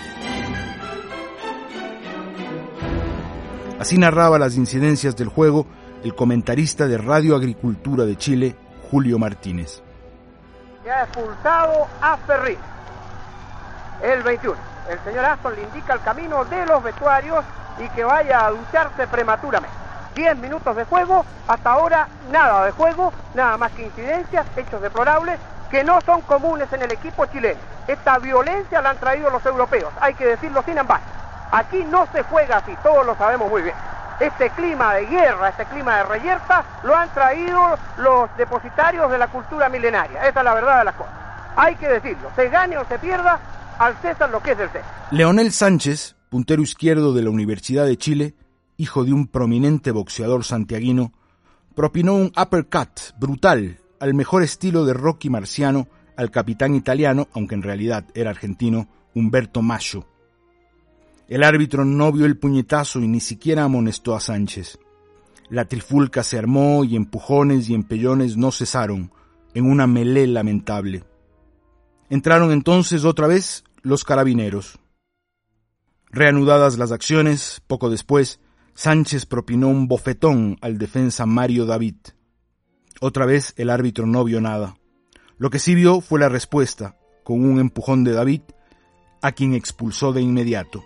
Así 3.80 3.98
narraba 3.98 4.40
las 4.40 4.56
incidencias 4.58 5.16
del 5.16 5.28
juego 5.28 5.68
el 6.06 6.14
comentarista 6.14 6.86
de 6.86 7.00
Radio 7.00 7.36
Agricultura 7.36 8.06
de 8.06 8.16
Chile, 8.16 8.56
Julio 8.92 9.18
Martínez. 9.18 9.82
Se 10.84 10.92
ha 10.92 11.02
expulsado 11.02 11.88
a 12.00 12.16
Ferri, 12.18 12.56
el 14.04 14.22
21. 14.22 14.56
El 14.88 15.00
señor 15.00 15.26
Aston 15.26 15.56
le 15.56 15.64
indica 15.64 15.94
el 15.94 16.02
camino 16.02 16.46
de 16.46 16.64
los 16.68 16.84
vestuarios 16.84 17.44
y 17.84 17.90
que 17.90 18.04
vaya 18.04 18.46
a 18.46 18.52
ducharse 18.52 19.08
prematuramente. 19.08 19.76
10 20.14 20.38
minutos 20.38 20.76
de 20.76 20.86
juego, 20.86 21.26
hasta 21.48 21.72
ahora 21.72 22.08
nada 22.30 22.66
de 22.66 22.72
juego, 22.72 23.12
nada 23.34 23.58
más 23.58 23.72
que 23.72 23.86
incidencias, 23.88 24.46
hechos 24.56 24.84
deplorables 24.84 25.40
que 25.72 25.84
no 25.84 26.00
son 26.02 26.22
comunes 26.22 26.72
en 26.72 26.84
el 26.84 26.92
equipo 26.92 27.26
chileno. 27.26 27.60
Esta 27.88 28.20
violencia 28.20 28.80
la 28.80 28.92
han 28.92 28.98
traído 28.98 29.32
los 29.32 29.44
europeos, 29.44 29.92
hay 30.00 30.14
que 30.14 30.28
decirlo 30.28 30.62
sin 30.62 30.78
embargo. 30.78 31.04
Aquí 31.52 31.84
no 31.84 32.06
se 32.14 32.22
juega 32.22 32.58
así, 32.58 32.76
todos 32.84 33.04
lo 33.08 33.16
sabemos 33.16 33.50
muy 33.50 33.64
bien. 33.64 33.76
Este 34.20 34.50
clima 34.52 34.94
de 34.96 35.06
guerra, 35.08 35.50
este 35.50 35.66
clima 35.66 35.98
de 35.98 36.04
reyerta, 36.04 36.64
lo 36.84 36.96
han 36.96 37.14
traído 37.14 37.78
los 37.98 38.30
depositarios 38.38 39.12
de 39.12 39.18
la 39.18 39.28
cultura 39.28 39.68
milenaria. 39.70 40.28
Esa 40.28 40.40
es 40.40 40.46
la 40.46 40.54
verdad 40.54 40.80
de 40.80 40.86
las 40.86 40.96
cosas. 40.96 41.14
Hay 41.56 41.76
que 41.76 41.88
decirlo, 41.88 42.30
se 42.36 42.50
gane 42.50 42.78
o 42.78 42.86
se 42.86 42.98
pierda, 43.00 43.40
al 43.78 43.96
César 44.02 44.30
lo 44.30 44.42
que 44.42 44.52
es 44.52 44.58
del 44.58 44.70
César. 44.70 44.90
Leonel 45.12 45.52
Sánchez, 45.52 46.16
puntero 46.30 46.62
izquierdo 46.62 47.14
de 47.14 47.24
la 47.24 47.30
Universidad 47.30 47.86
de 47.86 47.98
Chile, 47.98 48.36
hijo 48.78 49.04
de 49.04 49.14
un 49.14 49.28
prominente 49.28 49.92
boxeador 49.92 50.44
santiaguino, 50.44 51.12
propinó 51.76 52.14
un 52.14 52.32
uppercut 52.38 53.18
brutal 53.18 53.80
al 54.00 54.14
mejor 54.14 54.44
estilo 54.44 54.86
de 54.86 54.94
Rocky 54.94 55.30
Marciano 55.30 55.88
al 56.16 56.32
capitán 56.32 56.76
italiano, 56.76 57.28
aunque 57.34 57.56
en 57.56 57.64
realidad 57.64 58.06
era 58.14 58.30
argentino, 58.30 58.88
Humberto 59.14 59.62
Macho. 59.62 60.06
El 61.28 61.44
árbitro 61.44 61.86
no 61.86 62.12
vio 62.12 62.26
el 62.26 62.38
puñetazo 62.38 63.00
y 63.00 63.08
ni 63.08 63.20
siquiera 63.20 63.64
amonestó 63.64 64.16
a 64.16 64.20
Sánchez. 64.20 64.78
La 65.50 65.66
trifulca 65.66 66.24
se 66.24 66.38
armó 66.38 66.84
y 66.84 66.96
empujones 66.96 67.70
y 67.70 67.74
empellones 67.74 68.38
no 68.38 68.52
cesaron, 68.52 69.12
en 69.54 69.70
una 69.70 69.88
melé 69.88 70.28
lamentable. 70.28 71.04
Entraron 72.10 72.52
entonces 72.52 73.06
otra 73.06 73.26
vez 73.26 73.64
los 73.82 74.04
carabineros. 74.04 74.80
Reanudadas 76.12 76.78
las 76.78 76.92
acciones, 76.92 77.62
poco 77.66 77.90
después, 77.90 78.40
Sánchez 78.76 79.26
propinó 79.26 79.70
un 79.70 79.88
bofetón 79.88 80.58
al 80.62 80.78
defensa 80.78 81.26
Mario 81.26 81.66
David. 81.66 81.96
Otra 83.02 83.26
vez 83.26 83.54
el 83.58 83.70
árbitro 83.70 84.06
no 84.06 84.24
vio 84.24 84.42
nada. 84.42 84.78
Lo 85.38 85.50
que 85.50 85.60
sí 85.60 85.76
vio 85.76 86.02
fue 86.02 86.20
la 86.20 86.30
respuesta, 86.30 86.98
con 87.24 87.44
un 87.44 87.60
empujón 87.60 88.04
de 88.04 88.14
David, 88.14 88.42
a 89.22 89.32
quien 89.32 89.54
expulsó 89.54 90.14
de 90.14 90.22
inmediato. 90.22 90.84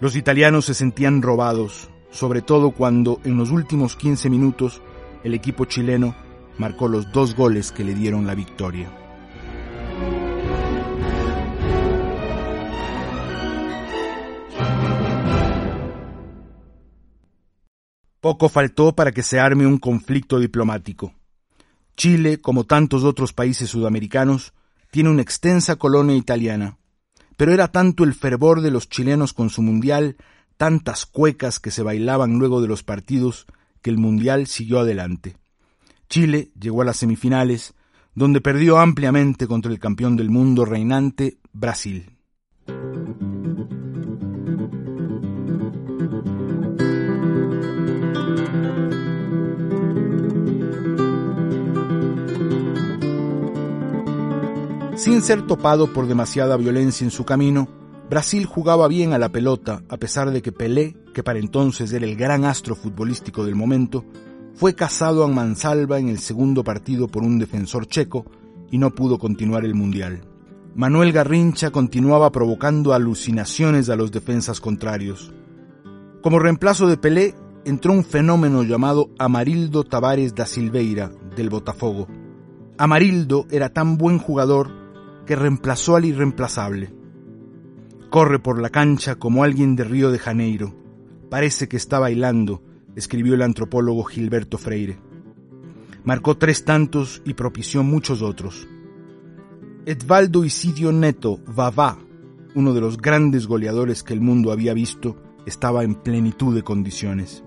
Los 0.00 0.16
italianos 0.16 0.64
se 0.64 0.72
sentían 0.72 1.20
robados, 1.20 1.90
sobre 2.10 2.40
todo 2.40 2.70
cuando 2.70 3.20
en 3.24 3.36
los 3.36 3.50
últimos 3.50 3.96
15 3.96 4.30
minutos 4.30 4.80
el 5.24 5.34
equipo 5.34 5.66
chileno 5.66 6.16
marcó 6.56 6.88
los 6.88 7.12
dos 7.12 7.36
goles 7.36 7.70
que 7.70 7.84
le 7.84 7.94
dieron 7.94 8.26
la 8.26 8.34
victoria. 8.34 8.90
Poco 18.20 18.48
faltó 18.48 18.94
para 18.94 19.12
que 19.12 19.22
se 19.22 19.38
arme 19.38 19.66
un 19.66 19.76
conflicto 19.76 20.38
diplomático. 20.38 21.12
Chile, 21.94 22.40
como 22.40 22.64
tantos 22.64 23.04
otros 23.04 23.34
países 23.34 23.68
sudamericanos, 23.68 24.54
tiene 24.90 25.10
una 25.10 25.20
extensa 25.22 25.76
colonia 25.76 26.16
italiana, 26.16 26.78
pero 27.40 27.54
era 27.54 27.68
tanto 27.68 28.04
el 28.04 28.12
fervor 28.12 28.60
de 28.60 28.70
los 28.70 28.90
chilenos 28.90 29.32
con 29.32 29.48
su 29.48 29.62
mundial, 29.62 30.18
tantas 30.58 31.06
cuecas 31.06 31.58
que 31.58 31.70
se 31.70 31.82
bailaban 31.82 32.38
luego 32.38 32.60
de 32.60 32.68
los 32.68 32.82
partidos, 32.82 33.46
que 33.80 33.88
el 33.88 33.96
mundial 33.96 34.46
siguió 34.46 34.80
adelante. 34.80 35.38
Chile 36.10 36.50
llegó 36.60 36.82
a 36.82 36.84
las 36.84 36.98
semifinales, 36.98 37.72
donde 38.14 38.42
perdió 38.42 38.78
ampliamente 38.78 39.46
contra 39.46 39.72
el 39.72 39.78
campeón 39.78 40.16
del 40.16 40.28
mundo 40.28 40.66
reinante, 40.66 41.38
Brasil. 41.54 42.10
Sin 55.10 55.22
ser 55.22 55.42
topado 55.42 55.92
por 55.92 56.06
demasiada 56.06 56.56
violencia 56.56 57.04
en 57.04 57.10
su 57.10 57.24
camino, 57.24 57.66
Brasil 58.08 58.46
jugaba 58.46 58.86
bien 58.86 59.12
a 59.12 59.18
la 59.18 59.28
pelota 59.28 59.82
a 59.88 59.96
pesar 59.96 60.30
de 60.30 60.40
que 60.40 60.52
Pelé, 60.52 60.96
que 61.12 61.24
para 61.24 61.40
entonces 61.40 61.92
era 61.92 62.06
el 62.06 62.14
gran 62.14 62.44
astro 62.44 62.76
futbolístico 62.76 63.44
del 63.44 63.56
momento, 63.56 64.04
fue 64.54 64.76
cazado 64.76 65.24
a 65.24 65.26
mansalva 65.26 65.98
en 65.98 66.10
el 66.10 66.20
segundo 66.20 66.62
partido 66.62 67.08
por 67.08 67.24
un 67.24 67.40
defensor 67.40 67.88
checo 67.88 68.24
y 68.70 68.78
no 68.78 68.94
pudo 68.94 69.18
continuar 69.18 69.64
el 69.64 69.74
Mundial. 69.74 70.20
Manuel 70.76 71.10
Garrincha 71.10 71.70
continuaba 71.72 72.30
provocando 72.30 72.92
alucinaciones 72.92 73.88
a 73.88 73.96
los 73.96 74.12
defensas 74.12 74.60
contrarios. 74.60 75.34
Como 76.22 76.38
reemplazo 76.38 76.86
de 76.86 76.98
Pelé, 76.98 77.34
entró 77.64 77.92
un 77.92 78.04
fenómeno 78.04 78.62
llamado 78.62 79.10
Amarildo 79.18 79.82
Tavares 79.82 80.36
da 80.36 80.46
Silveira, 80.46 81.10
del 81.34 81.50
Botafogo. 81.50 82.06
Amarildo 82.78 83.48
era 83.50 83.70
tan 83.70 83.98
buen 83.98 84.20
jugador 84.20 84.78
que 85.26 85.36
reemplazó 85.36 85.96
al 85.96 86.04
irreemplazable. 86.04 86.92
Corre 88.10 88.38
por 88.38 88.60
la 88.60 88.70
cancha 88.70 89.16
como 89.16 89.44
alguien 89.44 89.76
de 89.76 89.84
Río 89.84 90.10
de 90.10 90.18
Janeiro. 90.18 90.74
Parece 91.30 91.68
que 91.68 91.76
está 91.76 91.98
bailando, 91.98 92.62
escribió 92.96 93.34
el 93.34 93.42
antropólogo 93.42 94.04
Gilberto 94.04 94.58
Freire. 94.58 94.98
Marcó 96.04 96.36
tres 96.36 96.64
tantos 96.64 97.22
y 97.24 97.34
propició 97.34 97.82
muchos 97.84 98.22
otros. 98.22 98.66
Edvaldo 99.86 100.44
Isidio 100.44 100.92
Neto, 100.92 101.40
Vavá, 101.46 101.98
uno 102.54 102.74
de 102.74 102.80
los 102.80 102.98
grandes 102.98 103.46
goleadores 103.46 104.02
que 104.02 104.12
el 104.12 104.20
mundo 104.20 104.50
había 104.50 104.74
visto, 104.74 105.16
estaba 105.46 105.84
en 105.84 105.94
plenitud 105.94 106.54
de 106.54 106.62
condiciones. 106.62 107.44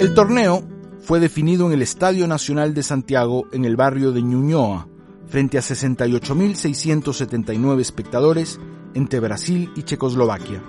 El 0.00 0.14
torneo 0.14 0.64
fue 1.02 1.20
definido 1.20 1.66
en 1.66 1.74
el 1.74 1.82
Estadio 1.82 2.26
Nacional 2.26 2.72
de 2.72 2.82
Santiago 2.82 3.44
en 3.52 3.66
el 3.66 3.76
barrio 3.76 4.12
de 4.12 4.22
Ñuñoa, 4.22 4.88
frente 5.26 5.58
a 5.58 5.60
68.679 5.60 7.80
espectadores 7.80 8.58
entre 8.94 9.20
Brasil 9.20 9.70
y 9.76 9.82
Checoslovaquia. 9.82 10.62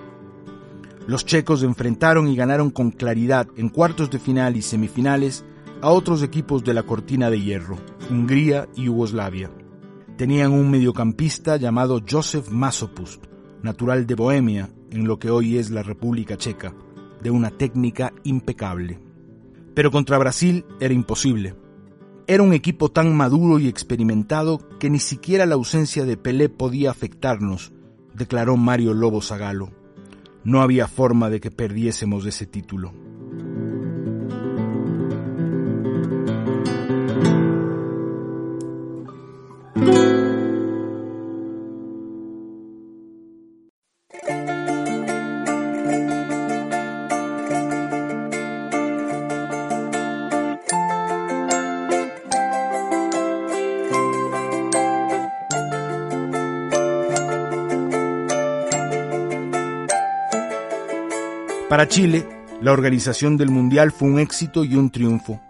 Los 1.07 1.25
checos 1.25 1.63
enfrentaron 1.63 2.27
y 2.27 2.35
ganaron 2.35 2.71
con 2.71 2.91
claridad 2.91 3.47
en 3.55 3.69
cuartos 3.69 4.09
de 4.09 4.19
final 4.19 4.57
y 4.57 4.61
semifinales 4.61 5.45
a 5.81 5.91
otros 5.91 6.23
equipos 6.23 6.65
de 6.65 6.73
la 6.73 6.83
cortina 6.83 7.29
de 7.29 7.39
hierro, 7.39 7.77
Hungría 8.09 8.67
y 8.75 8.87
Yugoslavia. 8.87 9.49
Tenían 10.17 10.51
un 10.51 10.69
mediocampista 10.69 11.55
llamado 11.55 12.01
Josef 12.05 12.49
Masopust, 12.49 13.23
natural 13.63 14.05
de 14.05 14.15
Bohemia, 14.15 14.69
en 14.89 15.07
lo 15.07 15.19
que 15.19 15.29
hoy 15.29 15.57
es 15.57 15.71
la 15.71 15.83
República 15.83 16.35
Checa, 16.35 16.75
de 17.23 17.31
una 17.31 17.49
técnica 17.49 18.11
impecable. 18.25 18.99
Pero 19.73 19.91
contra 19.91 20.17
Brasil 20.17 20.65
era 20.79 20.93
imposible. 20.93 21.55
Era 22.27 22.43
un 22.43 22.53
equipo 22.53 22.89
tan 22.89 23.15
maduro 23.15 23.59
y 23.59 23.67
experimentado 23.67 24.59
que 24.79 24.89
ni 24.89 24.99
siquiera 24.99 25.45
la 25.45 25.55
ausencia 25.55 26.05
de 26.05 26.17
Pelé 26.17 26.49
podía 26.49 26.91
afectarnos, 26.91 27.73
declaró 28.13 28.57
Mario 28.57 28.93
Lobo 28.93 29.21
Zagalo. 29.21 29.71
No 30.43 30.61
había 30.61 30.87
forma 30.87 31.29
de 31.29 31.39
que 31.39 31.51
perdiésemos 31.51 32.25
ese 32.25 32.45
título. 32.45 32.93
Chile, 61.91 62.25
la 62.61 62.71
organización 62.71 63.35
del 63.35 63.49
Mundial 63.49 63.91
fue 63.91 64.07
un 64.07 64.17
éxito 64.17 64.63
y 64.63 64.75
un 64.75 64.91
triunfo. 64.91 65.41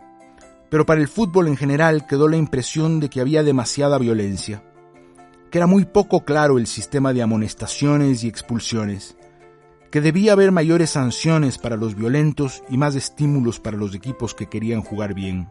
Pero 0.72 0.88
para 0.88 1.00
el 1.00 1.08
fútbol 1.08 1.48
en 1.48 1.56
general 1.56 2.08
quedó 2.08 2.28
la 2.28 2.36
impresión 2.36 3.00
de 3.00 3.10
que 3.12 3.22
había 3.22 3.44
demasiada 3.44 4.00
violencia, 4.00 4.64
que 5.52 5.60
era 5.60 5.68
muy 5.68 5.86
poco 5.86 6.26
claro 6.26 6.58
el 6.58 6.66
sistema 6.66 7.14
de 7.14 7.22
amonestaciones 7.22 8.24
y 8.24 8.28
expulsiones, 8.28 9.16
que 9.92 10.02
debía 10.02 10.34
haber 10.34 10.52
mayores 10.52 10.90
sanciones 10.90 11.60
para 11.60 11.76
los 11.76 11.94
violentos 11.94 12.64
y 12.72 12.78
más 12.78 12.96
estímulos 12.96 13.60
para 13.60 13.78
los 13.78 13.94
equipos 13.94 14.34
que 14.34 14.48
querían 14.48 14.82
jugar 14.82 15.14
bien. 15.14 15.48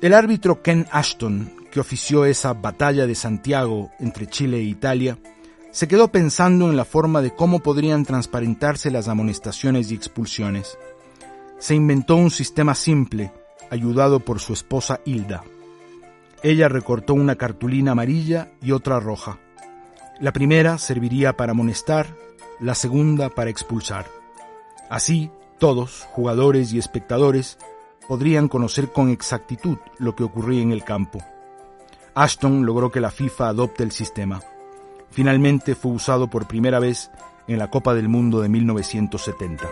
El 0.00 0.14
árbitro 0.14 0.62
Ken 0.62 0.84
Ashton, 0.90 1.48
que 1.70 1.78
ofició 1.78 2.24
esa 2.24 2.54
batalla 2.54 3.06
de 3.06 3.14
Santiago 3.14 3.92
entre 4.00 4.26
Chile 4.26 4.56
e 4.56 4.62
Italia, 4.62 5.16
se 5.72 5.88
quedó 5.88 6.08
pensando 6.08 6.68
en 6.68 6.76
la 6.76 6.84
forma 6.84 7.22
de 7.22 7.34
cómo 7.34 7.60
podrían 7.60 8.04
transparentarse 8.04 8.90
las 8.90 9.08
amonestaciones 9.08 9.90
y 9.90 9.94
expulsiones. 9.94 10.78
Se 11.58 11.74
inventó 11.74 12.16
un 12.16 12.30
sistema 12.30 12.74
simple, 12.74 13.32
ayudado 13.70 14.20
por 14.20 14.38
su 14.38 14.52
esposa 14.52 15.00
Hilda. 15.06 15.44
Ella 16.42 16.68
recortó 16.68 17.14
una 17.14 17.36
cartulina 17.36 17.92
amarilla 17.92 18.50
y 18.60 18.72
otra 18.72 19.00
roja. 19.00 19.38
La 20.20 20.32
primera 20.32 20.76
serviría 20.76 21.38
para 21.38 21.52
amonestar, 21.52 22.14
la 22.60 22.74
segunda 22.74 23.30
para 23.30 23.48
expulsar. 23.48 24.06
Así, 24.90 25.30
todos, 25.58 26.06
jugadores 26.10 26.74
y 26.74 26.78
espectadores, 26.78 27.56
podrían 28.06 28.48
conocer 28.48 28.92
con 28.92 29.08
exactitud 29.08 29.78
lo 29.98 30.14
que 30.14 30.24
ocurría 30.24 30.60
en 30.60 30.70
el 30.70 30.84
campo. 30.84 31.20
Ashton 32.14 32.66
logró 32.66 32.92
que 32.92 33.00
la 33.00 33.10
FIFA 33.10 33.48
adopte 33.48 33.84
el 33.84 33.92
sistema 33.92 34.42
finalmente 35.12 35.74
fue 35.74 35.92
usado 35.92 36.28
por 36.28 36.48
primera 36.48 36.78
vez 36.78 37.10
en 37.46 37.58
la 37.58 37.70
Copa 37.70 37.94
del 37.94 38.08
Mundo 38.08 38.40
de 38.40 38.48
1970. 38.48 39.68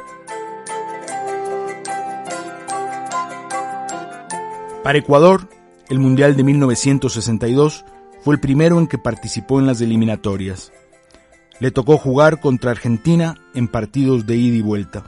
Para 4.83 4.99
Ecuador, 4.99 5.49
el 5.89 5.99
Mundial 5.99 6.37
de 6.37 6.45
1962 6.45 7.85
fue 8.23 8.35
el 8.35 8.41
primero 8.41 8.79
en 8.79 8.87
que 8.87 8.99
participó 8.99 9.59
en 9.59 9.67
las 9.67 9.81
eliminatorias. 9.81 10.73
Le 11.59 11.71
tocó 11.71 11.99
jugar 11.99 12.41
contra 12.41 12.71
Argentina 12.71 13.37
en 13.55 13.69
partidos 13.69 14.27
de 14.27 14.37
ida 14.37 14.57
y 14.57 14.63
vuelta. 14.63 15.05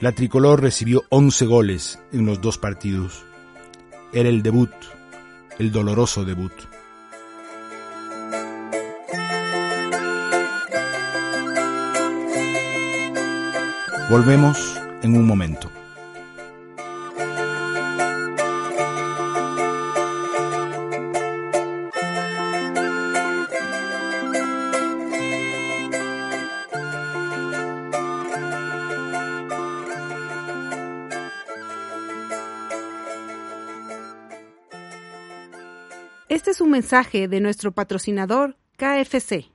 La 0.00 0.12
tricolor 0.12 0.60
recibió 0.60 1.04
11 1.10 1.46
goles 1.46 1.98
en 2.12 2.26
los 2.26 2.40
dos 2.40 2.58
partidos. 2.58 3.24
Era 4.12 4.28
el 4.28 4.42
debut, 4.42 4.72
el 5.58 5.70
doloroso 5.70 6.24
debut. 6.24 6.52
Volvemos 14.10 14.78
en 15.02 15.16
un 15.16 15.26
momento. 15.26 15.70
Este 36.28 36.50
es 36.50 36.60
un 36.60 36.70
mensaje 36.70 37.28
de 37.28 37.40
nuestro 37.40 37.72
patrocinador 37.72 38.56
KFC. 38.76 39.51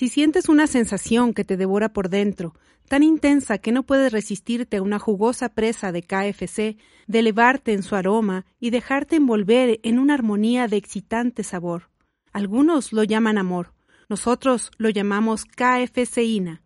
Si 0.00 0.08
sientes 0.08 0.48
una 0.48 0.66
sensación 0.66 1.34
que 1.34 1.44
te 1.44 1.58
devora 1.58 1.92
por 1.92 2.08
dentro, 2.08 2.54
tan 2.88 3.02
intensa 3.02 3.58
que 3.58 3.70
no 3.70 3.82
puedes 3.82 4.10
resistirte 4.10 4.78
a 4.78 4.82
una 4.82 4.98
jugosa 4.98 5.50
presa 5.50 5.92
de 5.92 6.02
KFC, 6.02 6.78
de 7.06 7.18
elevarte 7.18 7.74
en 7.74 7.82
su 7.82 7.94
aroma 7.96 8.46
y 8.58 8.70
dejarte 8.70 9.16
envolver 9.16 9.78
en 9.82 9.98
una 9.98 10.14
armonía 10.14 10.68
de 10.68 10.78
excitante 10.78 11.42
sabor. 11.42 11.90
Algunos 12.32 12.94
lo 12.94 13.04
llaman 13.04 13.36
amor, 13.36 13.74
Nosotros 14.08 14.70
lo 14.78 14.88
llamamos 14.88 15.44
KFCINA. 15.44 16.62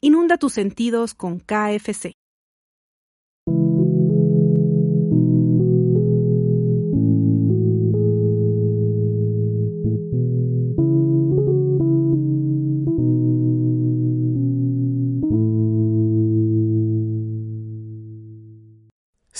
Inunda 0.00 0.38
tus 0.38 0.54
sentidos 0.54 1.12
con 1.12 1.38
KFC. 1.38 2.14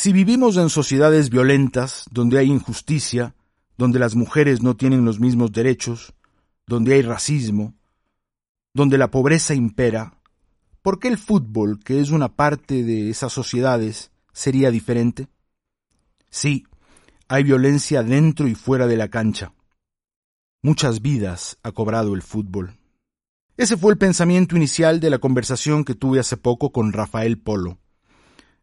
Si 0.02 0.14
vivimos 0.14 0.56
en 0.56 0.70
sociedades 0.70 1.28
violentas, 1.28 2.06
donde 2.10 2.38
hay 2.38 2.50
injusticia, 2.50 3.34
donde 3.76 3.98
las 3.98 4.14
mujeres 4.14 4.62
no 4.62 4.74
tienen 4.74 5.04
los 5.04 5.20
mismos 5.20 5.52
derechos, 5.52 6.14
donde 6.66 6.94
hay 6.94 7.02
racismo, 7.02 7.74
donde 8.72 8.96
la 8.96 9.10
pobreza 9.10 9.54
impera, 9.54 10.14
¿por 10.80 11.00
qué 11.00 11.08
el 11.08 11.18
fútbol, 11.18 11.80
que 11.84 12.00
es 12.00 12.12
una 12.12 12.34
parte 12.34 12.82
de 12.82 13.10
esas 13.10 13.34
sociedades, 13.34 14.10
sería 14.32 14.70
diferente? 14.70 15.28
Sí, 16.30 16.64
hay 17.28 17.42
violencia 17.42 18.02
dentro 18.02 18.48
y 18.48 18.54
fuera 18.54 18.86
de 18.86 18.96
la 18.96 19.08
cancha. 19.08 19.52
Muchas 20.62 21.02
vidas 21.02 21.58
ha 21.62 21.72
cobrado 21.72 22.14
el 22.14 22.22
fútbol. 22.22 22.78
Ese 23.58 23.76
fue 23.76 23.92
el 23.92 23.98
pensamiento 23.98 24.56
inicial 24.56 24.98
de 24.98 25.10
la 25.10 25.18
conversación 25.18 25.84
que 25.84 25.94
tuve 25.94 26.20
hace 26.20 26.38
poco 26.38 26.72
con 26.72 26.94
Rafael 26.94 27.38
Polo. 27.38 27.76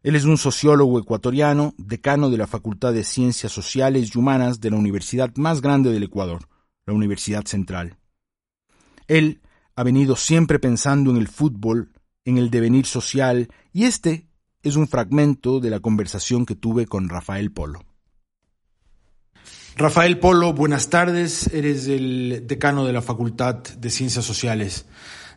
Él 0.02 0.14
es 0.14 0.24
un 0.24 0.38
sociólogo 0.38 0.98
ecuatoriano, 1.00 1.74
decano 1.76 2.30
de 2.30 2.36
la 2.36 2.46
Facultad 2.46 2.92
de 2.92 3.02
Ciencias 3.02 3.50
Sociales 3.50 4.10
y 4.14 4.18
Humanas 4.18 4.60
de 4.60 4.70
la 4.70 4.76
universidad 4.76 5.34
más 5.36 5.60
grande 5.60 5.90
del 5.90 6.04
Ecuador, 6.04 6.48
la 6.86 6.94
Universidad 6.94 7.44
Central. 7.46 7.96
Él 9.08 9.40
ha 9.74 9.82
venido 9.82 10.14
siempre 10.14 10.58
pensando 10.58 11.10
en 11.10 11.16
el 11.16 11.28
fútbol, 11.28 11.92
en 12.24 12.38
el 12.38 12.50
devenir 12.50 12.86
social, 12.86 13.48
y 13.72 13.84
este 13.84 14.28
es 14.62 14.76
un 14.76 14.86
fragmento 14.86 15.58
de 15.60 15.70
la 15.70 15.80
conversación 15.80 16.46
que 16.46 16.54
tuve 16.54 16.86
con 16.86 17.08
Rafael 17.08 17.50
Polo. 17.50 17.84
Rafael 19.76 20.18
Polo, 20.18 20.52
buenas 20.52 20.90
tardes. 20.90 21.46
Eres 21.52 21.86
el 21.86 22.44
decano 22.46 22.84
de 22.84 22.92
la 22.92 23.02
Facultad 23.02 23.56
de 23.56 23.90
Ciencias 23.90 24.24
Sociales 24.24 24.86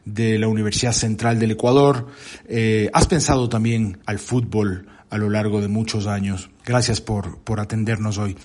de 0.06 0.40
la 0.40 0.48
Universidad 0.48 0.94
Central 0.94 1.40
del 1.40 1.52
Ecuador. 1.52 2.08
Eh, 2.48 2.90
has 2.94 3.08
pensado 3.08 3.50
también 3.50 4.00
al 4.06 4.20
fútbol 4.20 4.88
a 5.10 5.18
lo 5.18 5.30
largo 5.30 5.62
de 5.62 5.68
muchos 5.68 6.08
años. 6.08 6.50
Gracias 6.66 7.02
por, 7.02 7.40
por 7.40 7.60
atendernos 7.60 8.18
hoy. 8.18 8.36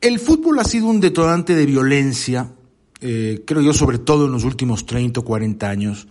El 0.00 0.18
fútbol 0.18 0.58
ha 0.58 0.64
sido 0.64 0.86
un 0.86 1.00
detonante 1.00 1.54
de 1.54 1.64
violencia, 1.64 2.52
eh, 3.00 3.42
creo 3.46 3.62
yo, 3.62 3.72
sobre 3.72 3.98
todo 3.98 4.26
en 4.26 4.32
los 4.32 4.44
últimos 4.44 4.84
30 4.84 5.20
o 5.20 5.24
40 5.24 5.70
años. 5.70 6.08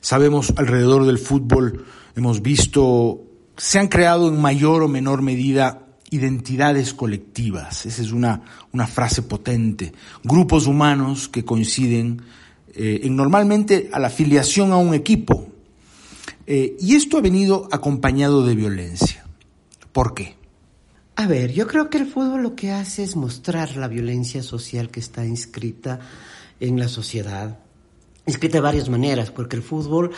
Sabemos 0.00 0.52
alrededor 0.56 1.06
del 1.06 1.18
fútbol, 1.18 1.84
hemos 2.16 2.42
visto, 2.42 3.22
se 3.56 3.78
han 3.78 3.88
creado 3.88 4.28
en 4.28 4.40
mayor 4.40 4.82
o 4.82 4.88
menor 4.88 5.22
medida 5.22 5.86
identidades 6.10 6.94
colectivas. 6.94 7.86
Esa 7.86 8.02
es 8.02 8.12
una, 8.12 8.42
una 8.72 8.86
frase 8.86 9.22
potente. 9.22 9.92
Grupos 10.24 10.66
humanos 10.66 11.28
que 11.28 11.44
coinciden 11.44 12.22
eh, 12.74 13.00
en 13.04 13.16
normalmente 13.16 13.88
a 13.92 13.98
la 13.98 14.08
afiliación 14.08 14.72
a 14.72 14.76
un 14.76 14.94
equipo. 14.94 15.48
Eh, 16.46 16.76
y 16.80 16.94
esto 16.96 17.18
ha 17.18 17.20
venido 17.20 17.68
acompañado 17.70 18.46
de 18.46 18.54
violencia. 18.54 19.26
¿Por 19.92 20.14
qué? 20.14 20.36
A 21.16 21.26
ver, 21.26 21.52
yo 21.52 21.66
creo 21.66 21.90
que 21.90 21.98
el 21.98 22.06
fútbol 22.06 22.42
lo 22.42 22.54
que 22.54 22.70
hace 22.70 23.02
es 23.02 23.16
mostrar 23.16 23.76
la 23.76 23.88
violencia 23.88 24.42
social 24.42 24.88
que 24.88 25.00
está 25.00 25.26
inscrita 25.26 25.98
en 26.60 26.78
la 26.78 26.86
sociedad, 26.86 27.58
inscrita 28.24 28.58
de 28.58 28.62
varias 28.62 28.88
maneras, 28.88 29.32
porque 29.32 29.56
el 29.56 29.62
fútbol, 29.62 30.12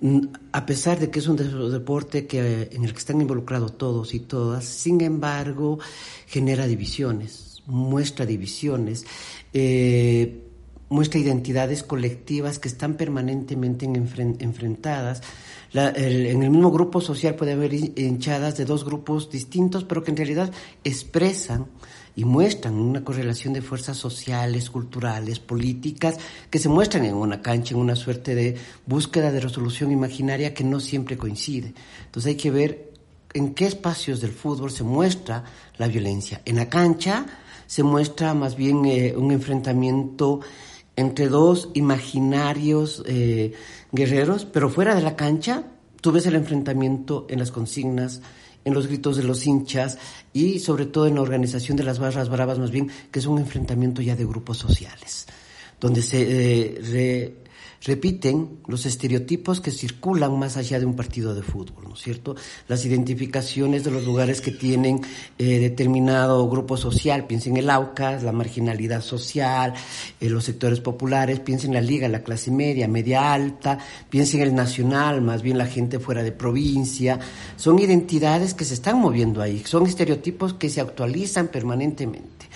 mm, 0.00 0.20
a 0.52 0.64
pesar 0.64 0.98
de 0.98 1.10
que 1.10 1.18
es 1.18 1.28
un 1.28 1.36
deporte 1.36 2.26
que, 2.26 2.70
en 2.72 2.84
el 2.84 2.92
que 2.92 2.98
están 2.98 3.20
involucrados 3.20 3.76
todos 3.76 4.14
y 4.14 4.20
todas, 4.20 4.64
sin 4.64 5.02
embargo, 5.02 5.78
genera 6.26 6.66
divisiones, 6.66 7.62
muestra 7.66 8.24
divisiones. 8.24 9.04
Eh, 9.52 10.39
muestra 10.90 11.20
identidades 11.20 11.82
colectivas 11.82 12.58
que 12.58 12.68
están 12.68 12.94
permanentemente 12.94 13.86
enfrentadas. 13.86 15.22
en 15.72 16.42
el 16.42 16.50
mismo 16.50 16.70
grupo 16.70 17.00
social 17.00 17.36
puede 17.36 17.52
haber 17.52 17.72
hinchadas 17.72 18.56
de 18.58 18.64
dos 18.64 18.84
grupos 18.84 19.30
distintos, 19.30 19.84
pero 19.84 20.02
que 20.02 20.10
en 20.10 20.16
realidad 20.16 20.52
expresan 20.84 21.66
y 22.16 22.24
muestran 22.24 22.74
una 22.74 23.04
correlación 23.04 23.54
de 23.54 23.62
fuerzas 23.62 23.96
sociales, 23.96 24.68
culturales, 24.68 25.38
políticas, 25.38 26.18
que 26.50 26.58
se 26.58 26.68
muestran 26.68 27.04
en 27.04 27.14
una 27.14 27.40
cancha, 27.40 27.74
en 27.74 27.80
una 27.80 27.94
suerte 27.94 28.34
de 28.34 28.56
búsqueda 28.84 29.30
de 29.30 29.40
resolución 29.40 29.92
imaginaria 29.92 30.52
que 30.52 30.64
no 30.64 30.80
siempre 30.80 31.16
coincide. 31.16 31.72
Entonces 32.06 32.30
hay 32.30 32.36
que 32.36 32.50
ver 32.50 32.90
en 33.32 33.54
qué 33.54 33.66
espacios 33.66 34.20
del 34.20 34.32
fútbol 34.32 34.72
se 34.72 34.82
muestra 34.82 35.44
la 35.78 35.86
violencia. 35.86 36.42
En 36.44 36.56
la 36.56 36.68
cancha 36.68 37.26
se 37.68 37.84
muestra 37.84 38.34
más 38.34 38.56
bien 38.56 38.84
eh, 38.86 39.14
un 39.16 39.30
enfrentamiento 39.30 40.40
entre 40.96 41.28
dos 41.28 41.70
imaginarios 41.74 43.02
eh, 43.06 43.52
guerreros, 43.92 44.44
pero 44.44 44.70
fuera 44.70 44.94
de 44.94 45.02
la 45.02 45.16
cancha 45.16 45.64
tú 46.00 46.12
ves 46.12 46.26
el 46.26 46.34
enfrentamiento 46.34 47.26
en 47.28 47.38
las 47.38 47.50
consignas, 47.50 48.22
en 48.64 48.74
los 48.74 48.86
gritos 48.86 49.16
de 49.16 49.22
los 49.22 49.46
hinchas 49.46 49.98
y 50.32 50.58
sobre 50.58 50.86
todo 50.86 51.06
en 51.06 51.14
la 51.14 51.22
organización 51.22 51.76
de 51.76 51.84
las 51.84 51.98
barras 51.98 52.28
bravas 52.28 52.58
más 52.58 52.70
bien, 52.70 52.90
que 53.10 53.18
es 53.18 53.26
un 53.26 53.38
enfrentamiento 53.38 54.02
ya 54.02 54.16
de 54.16 54.24
grupos 54.24 54.58
sociales, 54.58 55.26
donde 55.80 56.02
se 56.02 56.22
eh, 56.22 57.34
repiten 57.82 58.58
los 58.66 58.84
estereotipos 58.84 59.60
que 59.60 59.70
circulan 59.70 60.38
más 60.38 60.56
allá 60.56 60.78
de 60.78 60.84
un 60.84 60.94
partido 60.94 61.34
de 61.34 61.42
fútbol, 61.42 61.84
¿no 61.88 61.94
es 61.94 62.00
cierto? 62.00 62.36
Las 62.68 62.84
identificaciones 62.84 63.84
de 63.84 63.90
los 63.90 64.04
lugares 64.04 64.42
que 64.42 64.50
tienen 64.50 65.00
eh, 65.38 65.58
determinado 65.58 66.46
grupo 66.48 66.76
social, 66.76 67.26
piensen 67.26 67.56
en 67.56 67.64
el 67.64 67.70
AUCAS, 67.70 68.22
la 68.22 68.32
marginalidad 68.32 69.00
social, 69.00 69.72
eh, 70.20 70.28
los 70.28 70.44
sectores 70.44 70.80
populares, 70.80 71.40
piensen 71.40 71.70
en 71.70 71.74
la 71.74 71.80
liga, 71.80 72.06
la 72.08 72.22
clase 72.22 72.50
media, 72.50 72.86
media 72.86 73.32
alta, 73.32 73.78
piensen 74.10 74.42
en 74.42 74.48
el 74.48 74.54
nacional, 74.54 75.22
más 75.22 75.40
bien 75.40 75.56
la 75.56 75.66
gente 75.66 75.98
fuera 75.98 76.22
de 76.22 76.32
provincia, 76.32 77.18
son 77.56 77.78
identidades 77.78 78.52
que 78.52 78.66
se 78.66 78.74
están 78.74 78.98
moviendo 78.98 79.40
ahí, 79.40 79.62
son 79.64 79.86
estereotipos 79.86 80.52
que 80.52 80.68
se 80.68 80.82
actualizan 80.82 81.48
permanentemente. 81.48 82.50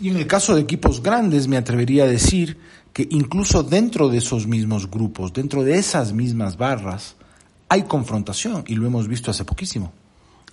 Y 0.00 0.10
en 0.10 0.16
el 0.16 0.26
caso 0.26 0.54
de 0.54 0.60
equipos 0.60 1.02
grandes, 1.02 1.48
me 1.48 1.56
atrevería 1.56 2.04
a 2.04 2.08
decir 2.08 2.58
que 2.96 3.06
incluso 3.10 3.62
dentro 3.62 4.08
de 4.08 4.16
esos 4.16 4.46
mismos 4.46 4.90
grupos, 4.90 5.30
dentro 5.30 5.62
de 5.62 5.76
esas 5.76 6.14
mismas 6.14 6.56
barras, 6.56 7.14
hay 7.68 7.82
confrontación 7.82 8.64
y 8.66 8.74
lo 8.74 8.86
hemos 8.86 9.06
visto 9.06 9.30
hace 9.30 9.44
poquísimo. 9.44 9.92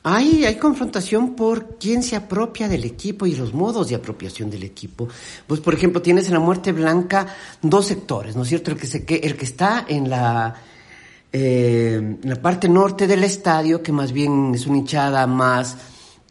Hay, 0.03 0.43
hay 0.43 0.55
confrontación 0.55 1.37
por 1.37 1.77
quién 1.77 2.03
se 2.03 2.17
apropia 2.17 2.67
del 2.67 2.83
equipo 2.83 3.25
y 3.25 3.33
los 3.33 3.53
modos 3.53 3.87
de 3.87 3.95
apropiación 3.95 4.49
del 4.49 4.63
equipo. 4.63 5.07
Pues, 5.47 5.61
por 5.61 5.73
ejemplo, 5.73 6.01
tienes 6.01 6.27
en 6.27 6.33
la 6.33 6.41
muerte 6.41 6.73
blanca 6.73 7.27
dos 7.61 7.85
sectores, 7.85 8.35
¿no 8.35 8.41
es 8.41 8.49
cierto? 8.49 8.71
El 8.71 8.77
que, 8.77 8.87
se, 8.87 9.05
el 9.07 9.37
que 9.37 9.45
está 9.45 9.85
en 9.87 10.09
la, 10.09 10.53
eh, 11.31 11.95
en 11.95 12.29
la 12.29 12.41
parte 12.41 12.67
norte 12.67 13.07
del 13.07 13.23
estadio, 13.23 13.81
que 13.81 13.93
más 13.93 14.11
bien 14.11 14.51
es 14.53 14.67
una 14.67 14.79
hinchada 14.79 15.25
más 15.27 15.77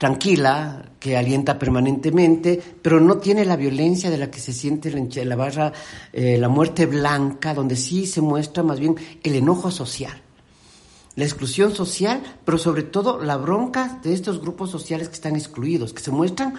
tranquila, 0.03 0.83
que 0.99 1.17
alienta 1.17 1.61
permanentemente, 1.61 2.61
pero 2.83 2.99
no 2.99 3.19
tiene 3.19 3.45
la 3.45 3.55
violencia 3.55 4.11
de 4.11 4.19
la 4.19 4.33
que 4.33 4.41
se 4.41 4.53
siente 4.53 4.91
la, 4.91 5.25
la 5.25 5.37
barra, 5.37 5.73
eh, 6.13 6.37
la 6.39 6.49
muerte 6.49 6.87
blanca, 6.87 7.55
donde 7.55 7.77
sí 7.77 8.05
se 8.07 8.21
muestra 8.21 8.65
más 8.65 8.81
bien 8.81 8.97
el 9.23 9.37
enojo 9.37 9.71
social, 9.71 10.21
la 11.15 11.23
exclusión 11.23 11.73
social, 11.73 12.21
pero 12.45 12.59
sobre 12.59 12.83
todo 12.83 13.23
la 13.23 13.37
bronca 13.37 14.01
de 14.03 14.13
estos 14.13 14.41
grupos 14.41 14.71
sociales 14.73 15.07
que 15.07 15.15
están 15.15 15.37
excluidos, 15.37 15.93
que 15.93 16.03
se 16.03 16.11
muestran 16.11 16.55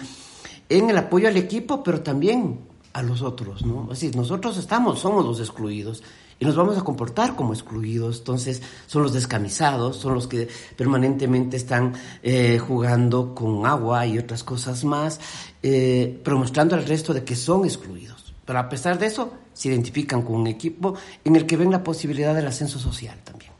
en 0.70 0.88
el 0.88 0.96
apoyo 0.96 1.28
al 1.28 1.36
equipo, 1.36 1.82
pero 1.82 2.00
también 2.00 2.60
a 2.94 3.02
los 3.02 3.20
otros, 3.20 3.66
¿no? 3.66 3.88
Decir, 3.90 4.16
nosotros 4.16 4.56
estamos, 4.56 5.00
somos 5.00 5.22
los 5.22 5.38
excluidos 5.38 6.02
y 6.38 6.44
nos 6.44 6.56
vamos 6.56 6.76
a 6.78 6.82
comportar 6.82 7.36
como 7.36 7.52
excluidos. 7.52 8.18
Entonces 8.18 8.62
son 8.86 9.02
los 9.02 9.12
descamisados, 9.12 9.96
son 9.96 10.14
los 10.14 10.26
que 10.26 10.48
permanentemente 10.76 11.56
están 11.56 11.94
eh, 12.22 12.58
jugando 12.58 13.34
con 13.34 13.66
agua 13.66 14.06
y 14.06 14.18
otras 14.18 14.44
cosas 14.44 14.84
más, 14.84 15.20
eh, 15.62 16.20
pero 16.24 16.38
mostrando 16.38 16.74
al 16.74 16.86
resto 16.86 17.14
de 17.14 17.24
que 17.24 17.36
son 17.36 17.64
excluidos. 17.64 18.34
Pero 18.44 18.58
a 18.58 18.68
pesar 18.68 18.98
de 18.98 19.06
eso, 19.06 19.32
se 19.52 19.68
identifican 19.68 20.22
con 20.22 20.36
un 20.36 20.46
equipo 20.46 20.94
en 21.24 21.36
el 21.36 21.46
que 21.46 21.56
ven 21.56 21.70
la 21.70 21.82
posibilidad 21.82 22.34
del 22.34 22.46
ascenso 22.46 22.78
social 22.78 23.18
también. 23.24 23.52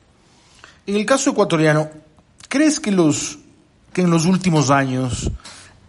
En 0.86 0.96
el 0.96 1.06
caso 1.06 1.30
ecuatoriano, 1.30 1.88
¿crees 2.48 2.80
que, 2.80 2.92
los, 2.92 3.38
que 3.92 4.02
en 4.02 4.10
los 4.10 4.26
últimos 4.26 4.70
años 4.70 5.30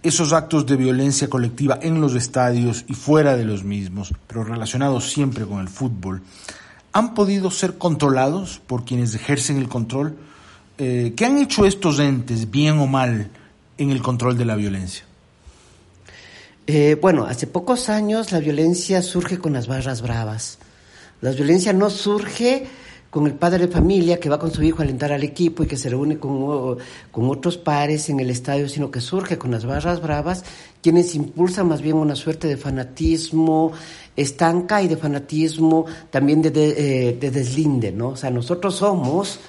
esos 0.06 0.34
actos 0.34 0.68
de 0.68 0.76
violencia 0.76 1.28
colectiva 1.28 1.80
en 1.82 2.00
los 2.00 2.14
estadios 2.14 2.86
y 2.88 2.94
fuera 2.94 3.36
de 3.36 3.44
los 3.44 3.64
mismos, 3.64 4.14
pero 4.28 4.44
relacionados 4.44 5.10
siempre 5.10 5.46
con 5.46 5.60
el 5.62 5.68
fútbol, 5.68 6.22
han 6.96 7.14
podido 7.14 7.52
ser 7.52 7.78
controlados 7.78 8.62
por 8.66 8.86
quienes 8.86 9.14
ejercen 9.14 9.58
el 9.58 9.68
control. 9.68 10.16
Eh, 10.78 11.12
¿Qué 11.18 11.26
han 11.26 11.38
hecho 11.38 11.66
estos 11.66 12.00
entes, 12.00 12.50
bien 12.50 12.80
o 12.80 12.88
mal, 12.88 13.30
en 13.78 13.92
el 13.92 14.02
control 14.02 14.38
de 14.38 14.46
la 14.46 14.56
violencia? 14.56 15.04
Eh, 16.68 16.98
bueno, 17.02 17.26
hace 17.26 17.48
pocos 17.48 17.90
años 17.90 18.32
la 18.32 18.40
violencia 18.40 19.02
surge 19.02 19.40
con 19.40 19.52
las 19.52 19.68
barras 19.68 20.02
bravas. 20.02 20.58
La 21.20 21.32
violencia 21.32 21.74
no 21.74 21.90
surge 21.90 22.66
con 23.16 23.28
el 23.28 23.36
padre 23.36 23.68
de 23.68 23.72
familia 23.72 24.20
que 24.20 24.28
va 24.28 24.38
con 24.38 24.52
su 24.52 24.62
hijo 24.62 24.80
a 24.80 24.84
alentar 24.84 25.14
al 25.14 25.24
equipo 25.24 25.64
y 25.64 25.68
que 25.68 25.78
se 25.78 25.88
reúne 25.88 26.18
con, 26.20 26.78
con 27.14 27.30
otros 27.30 27.56
pares 27.56 28.10
en 28.10 28.20
el 28.20 28.30
estadio, 28.30 28.68
sino 28.68 28.92
que 28.92 29.00
surge 29.00 29.38
con 29.38 29.52
las 29.52 29.66
barras 29.66 30.02
bravas, 30.02 30.44
quienes 30.82 31.16
impulsan 31.16 31.70
más 31.70 31.82
bien 31.82 31.96
una 31.96 32.18
suerte 32.18 32.50
de 32.50 32.58
fanatismo 32.58 33.72
estanca 34.18 34.82
y 34.82 34.90
de 34.90 34.98
fanatismo 34.98 35.86
también 36.10 36.42
de, 36.42 36.52
de, 36.52 36.68
eh, 37.12 37.14
de 37.14 37.32
deslinde, 37.32 37.94
¿no? 37.94 38.10
O 38.10 38.16
sea, 38.18 38.32
nosotros 38.32 38.76
somos 38.76 39.40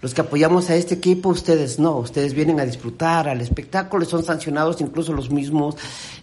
los 0.00 0.14
que 0.14 0.22
apoyamos 0.22 0.68
a 0.70 0.74
este 0.74 0.96
equipo, 0.96 1.28
ustedes 1.28 1.78
no, 1.78 1.98
ustedes 1.98 2.34
vienen 2.34 2.58
a 2.58 2.64
disfrutar 2.64 3.28
al 3.28 3.40
espectáculo, 3.40 4.04
son 4.04 4.24
sancionados 4.24 4.80
incluso 4.80 5.12
los 5.12 5.30
mismos 5.30 5.76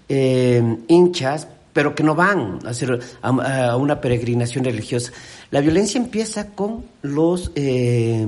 eh, 0.09 0.61
hinchas, 0.89 1.47
pero 1.73 1.95
que 1.95 2.03
no 2.03 2.15
van 2.15 2.59
a 2.65 2.69
hacer 2.69 2.99
a, 3.21 3.75
una 3.75 4.01
peregrinación 4.01 4.63
religiosa. 4.63 5.11
La 5.51 5.61
violencia 5.61 5.99
empieza 5.99 6.51
con 6.51 6.85
los 7.01 7.51
eh, 7.55 8.25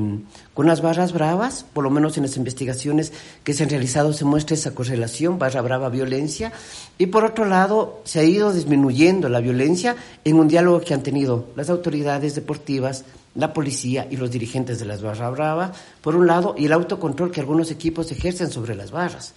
con 0.54 0.68
las 0.68 0.82
barras 0.82 1.14
bravas, 1.14 1.66
por 1.74 1.84
lo 1.84 1.90
menos 1.90 2.18
en 2.18 2.24
las 2.24 2.38
investigaciones 2.38 3.14
que 3.44 3.54
se 3.54 3.64
han 3.64 3.70
realizado 3.70 4.14
se 4.14 4.26
muestra 4.26 4.56
esa 4.56 4.76
correlación, 4.76 5.40
barra 5.40 5.62
brava 5.62 5.90
violencia, 5.90 6.52
y 6.98 7.08
por 7.08 7.24
otro 7.24 7.46
lado 7.46 8.02
se 8.04 8.20
ha 8.20 8.24
ido 8.24 8.52
disminuyendo 8.52 9.30
la 9.30 9.40
violencia 9.40 9.96
en 10.24 10.36
un 10.36 10.48
diálogo 10.48 10.82
que 10.82 10.94
han 10.94 11.04
tenido 11.04 11.48
las 11.56 11.70
autoridades 11.70 12.36
deportivas, 12.36 13.06
la 13.34 13.54
policía 13.54 14.08
y 14.10 14.18
los 14.18 14.30
dirigentes 14.30 14.80
de 14.80 14.86
las 14.86 15.02
barras 15.02 15.32
bravas, 15.32 15.78
por 16.02 16.16
un 16.16 16.28
lado, 16.28 16.54
y 16.58 16.66
el 16.66 16.74
autocontrol 16.74 17.32
que 17.32 17.40
algunos 17.40 17.72
equipos 17.72 18.12
ejercen 18.12 18.52
sobre 18.52 18.76
las 18.76 18.92
barras. 18.92 19.34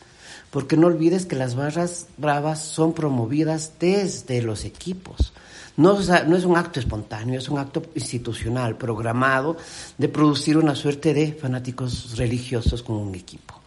Porque 0.55 0.77
no 0.77 0.87
olvides 0.87 1.27
que 1.27 1.35
las 1.35 1.57
barras 1.57 2.07
bravas 2.17 2.62
son 2.62 2.93
promovidas 2.93 3.73
desde 3.81 4.40
los 4.40 4.64
equipos. 4.64 5.33
No, 5.77 5.99
es 5.99 6.45
un 6.45 6.57
acto 6.57 6.79
espontáneo, 6.79 7.40
es 7.40 7.49
un 7.49 7.59
acto 7.59 7.83
institucional, 7.97 8.79
programado, 8.79 9.57
de 9.99 10.09
producir 10.09 10.57
una 10.57 10.77
suerte 10.77 11.12
de 11.12 11.33
fanáticos 11.33 12.17
religiosos 12.17 12.85
con 12.85 12.95
un 12.95 13.17
equipo. 13.17 13.61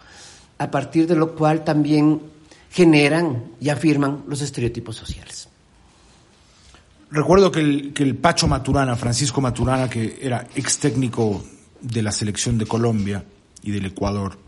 A 0.60 0.72
partir 0.72 1.08
de 1.08 1.18
lo 1.18 1.36
cual 1.36 1.66
también 1.66 2.22
generan 2.72 3.44
y 3.60 3.68
afirman 3.68 4.24
los 4.26 4.42
estereotipos 4.42 4.96
sociales. 4.96 5.50
Recuerdo 7.12 7.52
que 7.52 7.60
el, 7.60 7.94
que 7.94 8.04
el 8.04 8.16
Pacho 8.16 8.48
Maturana, 8.48 8.96
Francisco 8.96 9.42
Maturana, 9.42 9.90
que 9.90 10.20
era 10.22 10.48
ex 10.56 10.78
técnico 10.78 11.44
de 11.82 12.02
la 12.02 12.14
selección 12.14 12.58
de 12.58 12.66
Colombia 12.66 13.26
y 13.62 13.72
del 13.72 13.88
Ecuador, 13.88 14.47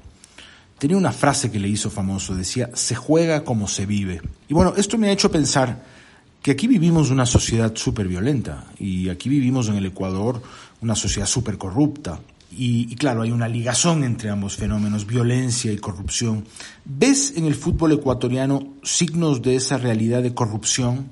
tenía 0.79 0.97
una 0.97 1.11
frase 1.11 1.51
que 1.51 1.59
le 1.59 1.67
hizo 1.67 1.89
famoso, 1.89 2.35
decía, 2.35 2.69
se 2.73 2.95
juega 2.95 3.43
como 3.43 3.67
se 3.67 3.85
vive. 3.85 4.21
Y 4.47 4.53
bueno, 4.53 4.73
esto 4.77 4.97
me 4.97 5.09
ha 5.09 5.11
hecho 5.11 5.31
pensar 5.31 5.83
que 6.41 6.51
aquí 6.51 6.67
vivimos 6.67 7.11
una 7.11 7.25
sociedad 7.25 7.75
súper 7.75 8.07
violenta 8.07 8.65
y 8.79 9.09
aquí 9.09 9.29
vivimos 9.29 9.67
en 9.67 9.75
el 9.75 9.85
Ecuador 9.85 10.41
una 10.81 10.95
sociedad 10.95 11.27
súper 11.27 11.57
corrupta. 11.57 12.19
Y, 12.51 12.91
y, 12.91 12.95
claro, 12.95 13.21
hay 13.21 13.31
una 13.31 13.47
ligazón 13.47 14.03
entre 14.03 14.29
ambos 14.29 14.55
fenómenos, 14.55 15.05
violencia 15.05 15.71
y 15.71 15.77
corrupción. 15.77 16.45
¿Ves 16.83 17.33
en 17.35 17.45
el 17.45 17.53
fútbol 17.53 17.91
ecuatoriano 17.91 18.73
signos 18.81 19.43
de 19.43 19.55
esa 19.55 19.77
realidad 19.77 20.23
de 20.23 20.33
corrupción 20.33 21.11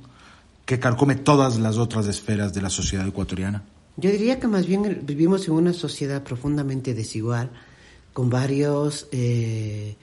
que 0.65 0.79
carcome 0.79 1.15
todas 1.15 1.59
las 1.59 1.77
otras 1.77 2.07
esferas 2.07 2.53
de 2.53 2.61
la 2.61 2.69
sociedad 2.69 3.07
ecuatoriana? 3.07 3.63
Yo 3.97 4.11
diría 4.11 4.39
que 4.39 4.47
más 4.47 4.65
bien 4.65 5.01
vivimos 5.03 5.47
en 5.47 5.53
una 5.53 5.73
sociedad 5.73 6.23
profundamente 6.23 6.93
desigual, 6.93 7.51
con 8.17 8.31
varios 8.31 9.07
eh, 9.11 9.95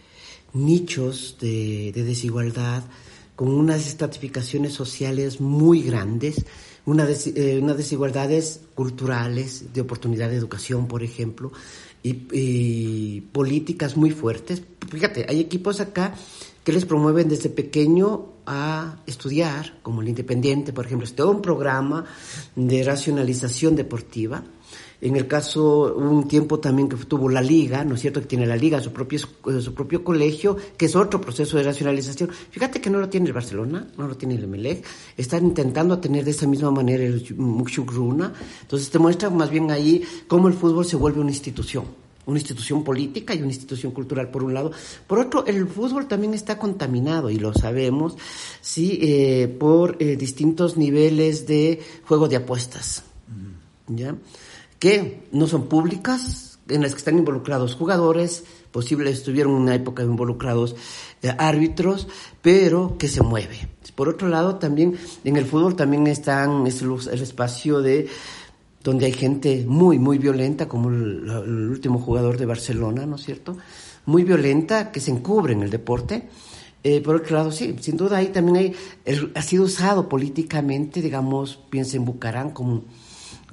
nichos 0.52 1.36
de, 1.40 1.90
de 1.92 2.04
desigualdad, 2.04 2.84
con 3.34 3.48
unas 3.48 3.88
estratificaciones 3.88 4.72
sociales 4.72 5.40
muy 5.40 5.82
grandes, 5.82 6.36
eh, 6.38 6.42
unas 6.86 7.76
desigualdades 7.76 8.60
culturales, 8.76 9.74
de 9.74 9.80
oportunidad 9.80 10.30
de 10.30 10.36
educación, 10.36 10.86
por 10.86 11.02
ejemplo, 11.02 11.50
y, 12.04 12.28
y, 12.30 13.20
políticas 13.32 13.96
muy 13.96 14.12
fuertes. 14.12 14.62
Fíjate, 14.88 15.26
hay 15.28 15.40
equipos 15.40 15.80
acá 15.80 16.14
que 16.62 16.72
les 16.72 16.84
promueven 16.84 17.28
desde 17.28 17.48
pequeño 17.48 18.26
a 18.46 19.02
estudiar, 19.08 19.80
como 19.82 20.02
el 20.02 20.08
Independiente, 20.08 20.72
por 20.72 20.86
ejemplo, 20.86 21.04
es 21.04 21.16
todo 21.16 21.32
un 21.32 21.42
programa 21.42 22.04
de 22.54 22.84
racionalización 22.84 23.74
deportiva 23.74 24.44
en 25.04 25.16
el 25.16 25.26
caso, 25.26 25.94
un 25.96 26.26
tiempo 26.26 26.58
también 26.60 26.88
que 26.88 26.96
tuvo 26.96 27.28
la 27.28 27.42
liga, 27.42 27.84
¿no 27.84 27.94
es 27.94 28.00
cierto? 28.00 28.22
Que 28.22 28.26
tiene 28.26 28.46
la 28.46 28.56
liga, 28.56 28.80
su 28.80 28.90
propio, 28.90 29.18
su 29.18 29.74
propio 29.74 30.02
colegio, 30.02 30.56
que 30.78 30.86
es 30.86 30.96
otro 30.96 31.20
proceso 31.20 31.58
de 31.58 31.62
racionalización. 31.62 32.30
Fíjate 32.50 32.80
que 32.80 32.88
no 32.88 32.98
lo 32.98 33.10
tiene 33.10 33.26
el 33.26 33.34
Barcelona, 33.34 33.86
no 33.98 34.08
lo 34.08 34.16
tiene 34.16 34.36
el 34.36 34.44
Emelec. 34.44 34.82
Están 35.14 35.44
intentando 35.44 35.98
tener 35.98 36.24
de 36.24 36.30
esa 36.30 36.46
misma 36.46 36.70
manera 36.70 37.04
el 37.04 37.22
Muxugruna. 37.36 38.32
Entonces 38.62 38.88
te 38.88 38.98
muestra 38.98 39.28
más 39.28 39.50
bien 39.50 39.70
ahí 39.70 40.02
cómo 40.26 40.48
el 40.48 40.54
fútbol 40.54 40.86
se 40.86 40.96
vuelve 40.96 41.20
una 41.20 41.30
institución 41.30 41.84
una 42.26 42.38
institución 42.38 42.82
política 42.82 43.34
y 43.34 43.42
una 43.42 43.48
institución 43.48 43.92
cultural 43.92 44.30
por 44.30 44.42
un 44.42 44.54
lado. 44.54 44.72
Por 45.06 45.18
otro, 45.18 45.44
el 45.44 45.68
fútbol 45.68 46.08
también 46.08 46.32
está 46.32 46.58
contaminado 46.58 47.28
y 47.28 47.38
lo 47.38 47.52
sabemos, 47.52 48.16
sí, 48.62 48.98
eh, 49.02 49.54
por 49.60 49.98
eh, 50.00 50.16
distintos 50.16 50.78
niveles 50.78 51.46
de 51.46 51.82
juego 52.06 52.26
de 52.26 52.36
apuestas. 52.36 53.04
¿Ya? 53.88 54.16
Que 54.84 55.22
no 55.32 55.46
son 55.46 55.66
públicas, 55.66 56.58
en 56.68 56.82
las 56.82 56.92
que 56.92 56.98
están 56.98 57.16
involucrados 57.16 57.74
jugadores, 57.74 58.44
posible 58.70 59.08
estuvieron 59.08 59.54
en 59.54 59.62
una 59.62 59.74
época 59.74 60.02
involucrados 60.02 60.76
eh, 61.22 61.34
árbitros, 61.38 62.06
pero 62.42 62.98
que 62.98 63.08
se 63.08 63.22
mueve. 63.22 63.66
Por 63.94 64.10
otro 64.10 64.28
lado, 64.28 64.56
también 64.56 64.94
en 65.24 65.36
el 65.38 65.46
fútbol 65.46 65.74
también 65.74 66.06
están 66.06 66.66
es 66.66 66.82
el, 66.82 67.22
espacio 67.22 67.80
de 67.80 68.08
donde 68.82 69.06
hay 69.06 69.14
gente 69.14 69.64
muy, 69.66 69.98
muy 69.98 70.18
violenta, 70.18 70.68
como 70.68 70.90
el, 70.90 71.30
último 71.70 71.98
jugador 71.98 72.36
de 72.36 72.44
Barcelona, 72.44 73.06
¿no 73.06 73.16
es 73.16 73.22
cierto? 73.22 73.56
Muy 74.04 74.22
violenta, 74.22 74.92
que 74.92 75.00
se 75.00 75.12
encubre 75.12 75.54
en 75.54 75.62
el 75.62 75.70
deporte. 75.70 76.28
Eh, 76.82 77.00
por 77.00 77.16
otro 77.16 77.38
lado, 77.38 77.52
sí, 77.52 77.74
sin 77.80 77.96
duda 77.96 78.18
ahí 78.18 78.26
también 78.26 78.56
hay, 79.06 79.30
ha 79.34 79.40
sido 79.40 79.64
usado 79.64 80.10
políticamente, 80.10 81.00
digamos, 81.00 81.58
piensa 81.70 81.96
en 81.96 82.04
Bucarán 82.04 82.50
como 82.50 82.84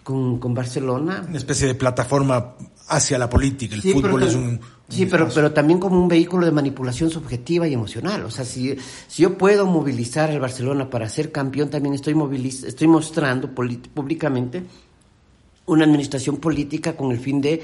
con, 0.04 0.40
con, 0.40 0.54
Barcelona. 0.54 1.26
Una 1.28 1.38
especie 1.38 1.68
de 1.68 1.76
plataforma 1.76 2.56
hacia 2.88 3.18
la 3.18 3.30
política. 3.30 3.76
El 3.76 3.82
sí, 3.82 3.94
fútbol 3.94 4.16
pero, 4.16 4.26
es 4.28 4.36
un. 4.36 4.60
Sí, 4.90 5.06
pero, 5.06 5.30
pero 5.34 5.52
también 5.54 5.80
como 5.80 6.02
un 6.02 6.08
vehículo 6.08 6.46
de 6.46 6.52
manipulación 6.52 7.10
subjetiva 7.10 7.68
y 7.68 7.74
emocional. 7.74 8.26
O 8.26 8.32
sea, 8.32 8.44
si, 8.44 8.76
si 9.08 9.24
yo 9.24 9.38
puedo 9.38 9.66
movilizar 9.66 10.30
al 10.30 10.40
Barcelona 10.40 10.90
para 10.90 11.08
ser 11.08 11.32
campeón, 11.32 11.70
también 11.70 11.96
estoy, 11.96 12.14
moviliz 12.14 12.64
estoy 12.64 12.88
mostrando 12.88 13.50
públicamente 13.54 14.64
una 15.68 15.86
administración 15.86 16.38
política 16.38 16.98
con 16.98 17.12
el 17.12 17.20
fin 17.20 17.40
de 17.40 17.64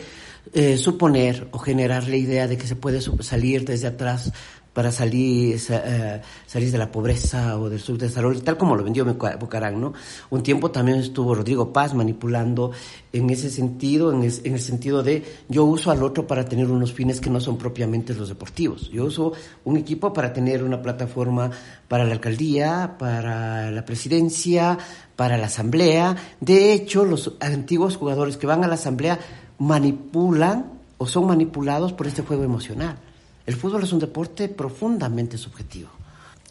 eh, 0.54 0.78
suponer 0.78 1.50
o 1.52 1.60
generar 1.60 2.08
la 2.08 2.16
idea 2.16 2.48
de 2.48 2.58
que 2.58 2.68
se 2.68 2.78
puede 2.78 3.02
salir 3.02 3.66
desde 3.66 3.88
atrás 3.88 4.32
para 4.78 4.92
salir, 4.92 5.56
uh, 5.56 6.22
salir 6.46 6.72
de 6.72 6.78
la 6.78 6.92
pobreza 6.92 7.58
o 7.58 7.68
del 7.68 7.80
subdesarrollo, 7.80 8.44
tal 8.44 8.58
como 8.58 8.76
lo 8.76 8.84
vendió 8.84 9.04
Bucarán, 9.06 9.82
¿no? 9.82 9.94
Un 10.30 10.44
tiempo 10.44 10.70
también 10.70 11.00
estuvo 11.00 11.34
Rodrigo 11.34 11.74
Paz 11.74 11.96
manipulando 11.96 12.70
en 13.12 13.28
ese 13.32 13.50
sentido, 13.50 14.14
en, 14.14 14.22
es, 14.22 14.42
en, 14.46 14.54
el 14.54 14.60
sentido 14.60 15.02
de 15.02 15.24
yo 15.50 15.66
uso 15.66 15.90
al 15.90 16.04
otro 16.04 16.28
para 16.28 16.46
tener 16.46 16.70
unos 16.70 16.94
fines 16.94 17.20
que 17.20 17.32
no 17.32 17.40
son 17.40 17.58
propiamente 17.58 18.14
los 18.14 18.30
deportivos. 18.30 18.92
Yo 18.92 19.06
uso 19.06 19.34
un 19.66 19.78
equipo 19.78 20.14
para 20.14 20.32
tener 20.32 20.64
una 20.64 20.80
plataforma 20.80 21.50
para 21.88 22.06
la 22.06 22.14
alcaldía, 22.14 22.98
para 23.00 23.72
la 23.72 23.84
presidencia, 23.84 24.78
para 25.16 25.40
la 25.40 25.48
asamblea. 25.48 26.16
De 26.40 26.72
hecho, 26.72 27.04
los 27.04 27.34
antiguos 27.40 27.98
jugadores 27.98 28.38
que 28.38 28.46
van 28.46 28.64
a 28.64 28.68
la 28.68 28.76
asamblea 28.76 29.18
manipulan 29.58 30.74
o 31.00 31.08
son 31.08 31.26
manipulados 31.26 31.94
por 31.94 32.06
este 32.06 32.22
juego 32.22 32.44
emocional. 32.44 33.07
El 33.48 33.56
fútbol 33.56 33.84
es 33.84 33.94
un 33.94 34.00
deporte 34.00 34.50
profundamente 34.50 35.38
subjetivo. 35.38 35.90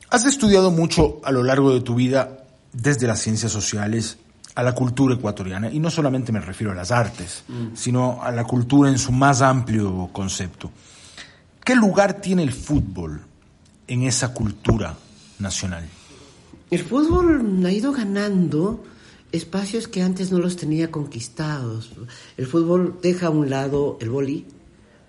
Has 0.09 0.25
estudiado 0.25 0.71
mucho 0.71 1.21
a 1.23 1.31
lo 1.31 1.43
largo 1.43 1.73
de 1.73 1.83
tu 1.83 1.95
vida, 1.95 2.45
desde 2.73 3.07
las 3.07 3.21
ciencias 3.21 3.53
sociales 3.53 4.17
a 4.55 4.63
la 4.63 4.75
cultura 4.75 5.15
ecuatoriana, 5.15 5.71
y 5.71 5.79
no 5.79 5.91
solamente 5.91 6.33
me 6.33 6.41
refiero 6.41 6.73
a 6.73 6.75
las 6.75 6.91
artes, 6.91 7.45
mm. 7.49 7.77
sino 7.77 8.23
a 8.23 8.33
la 8.33 8.45
cultura 8.45 8.89
en 8.89 8.99
su 8.99 9.13
más 9.13 9.43
amplio 9.43 10.09
concepto. 10.11 10.71
¿Qué 11.63 11.77
lugar 11.77 12.15
tiene 12.15 12.43
el 12.43 12.53
fútbol 12.53 13.21
en 13.87 14.03
esa 14.05 14.33
cultura 14.33 14.97
nacional? 15.39 15.85
El 16.71 16.83
fútbol 16.83 17.63
ha 17.67 17.71
ido 17.73 17.93
ganando 17.93 18.83
espacios 19.33 19.87
que 19.87 20.03
antes 20.03 20.33
no 20.33 20.39
los 20.39 20.57
tenía 20.57 20.91
conquistados. 20.91 21.91
El 22.39 22.47
fútbol 22.47 22.99
deja 23.03 23.27
a 23.27 23.31
un 23.31 23.51
lado 23.51 23.99
el 24.01 24.09
boli, 24.09 24.47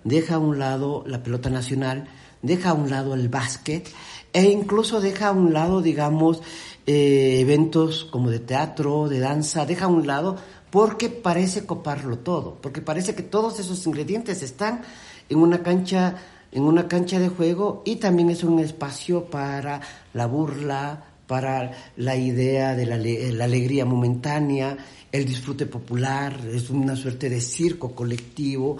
deja 0.08 0.36
a 0.36 0.39
un 0.39 0.58
lado 0.58 1.04
la 1.06 1.22
pelota 1.22 1.50
nacional, 1.50 2.08
deja 2.41 2.70
a 2.70 2.74
un 2.74 2.89
lado 2.89 3.13
el 3.13 3.30
básquet 3.30 3.89
e 4.34 4.43
incluso 4.43 5.02
deja 5.02 5.28
a 5.28 5.32
un 5.32 5.54
lado, 5.54 5.82
digamos, 5.82 6.41
eh, 6.86 7.39
eventos 7.41 8.06
como 8.06 8.30
de 8.30 8.39
teatro, 8.39 9.10
de 9.10 9.20
danza, 9.20 9.65
deja 9.65 9.86
a 9.86 9.89
un 9.89 10.08
lado 10.08 10.38
porque 10.72 11.10
parece 11.10 11.65
coparlo 11.65 12.20
todo, 12.20 12.58
porque 12.62 12.82
parece 12.82 13.15
que 13.15 13.24
todos 13.24 13.60
esos 13.60 13.86
ingredientes 13.86 14.41
están 14.43 14.82
en 15.30 15.39
una 15.39 15.63
cancha 15.63 16.15
en 16.50 16.63
una 16.63 16.88
cancha 16.88 17.20
de 17.20 17.28
juego 17.28 17.84
y 17.86 17.98
también 17.98 18.30
es 18.30 18.43
un 18.43 18.60
espacio 18.60 19.26
para 19.26 19.82
la 20.13 20.28
burla, 20.28 21.04
para 21.28 21.72
la 21.98 22.15
idea 22.15 22.74
de 22.74 22.86
la, 22.86 22.98
la 22.98 23.43
alegría 23.43 23.84
momentánea, 23.84 24.78
el 25.12 25.26
disfrute 25.26 25.65
popular, 25.65 26.39
es 26.54 26.70
una 26.70 26.96
suerte 26.96 27.30
de 27.30 27.41
circo 27.41 27.91
colectivo 27.93 28.78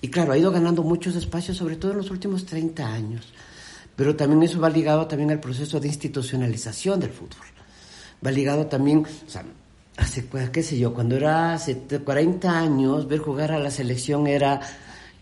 y 0.00 0.08
claro, 0.08 0.32
ha 0.32 0.38
ido 0.38 0.50
ganando 0.50 0.82
muchos 0.82 1.14
espacios, 1.16 1.56
sobre 1.56 1.76
todo 1.76 1.92
en 1.92 1.98
los 1.98 2.10
últimos 2.10 2.46
30 2.46 2.86
años. 2.86 3.32
Pero 3.96 4.16
también 4.16 4.42
eso 4.42 4.60
va 4.60 4.70
ligado 4.70 5.06
también 5.06 5.30
al 5.30 5.40
proceso 5.40 5.78
de 5.78 5.88
institucionalización 5.88 7.00
del 7.00 7.10
fútbol. 7.10 7.46
Va 8.24 8.30
ligado 8.30 8.66
también, 8.66 9.04
o 9.04 9.30
sea, 9.30 9.44
hace, 9.96 10.26
qué 10.52 10.62
sé 10.62 10.78
yo, 10.78 10.94
cuando 10.94 11.16
era 11.16 11.52
hace 11.52 11.76
40 11.76 12.58
años, 12.58 13.08
ver 13.08 13.18
jugar 13.18 13.52
a 13.52 13.58
la 13.58 13.70
selección 13.70 14.26
era 14.26 14.60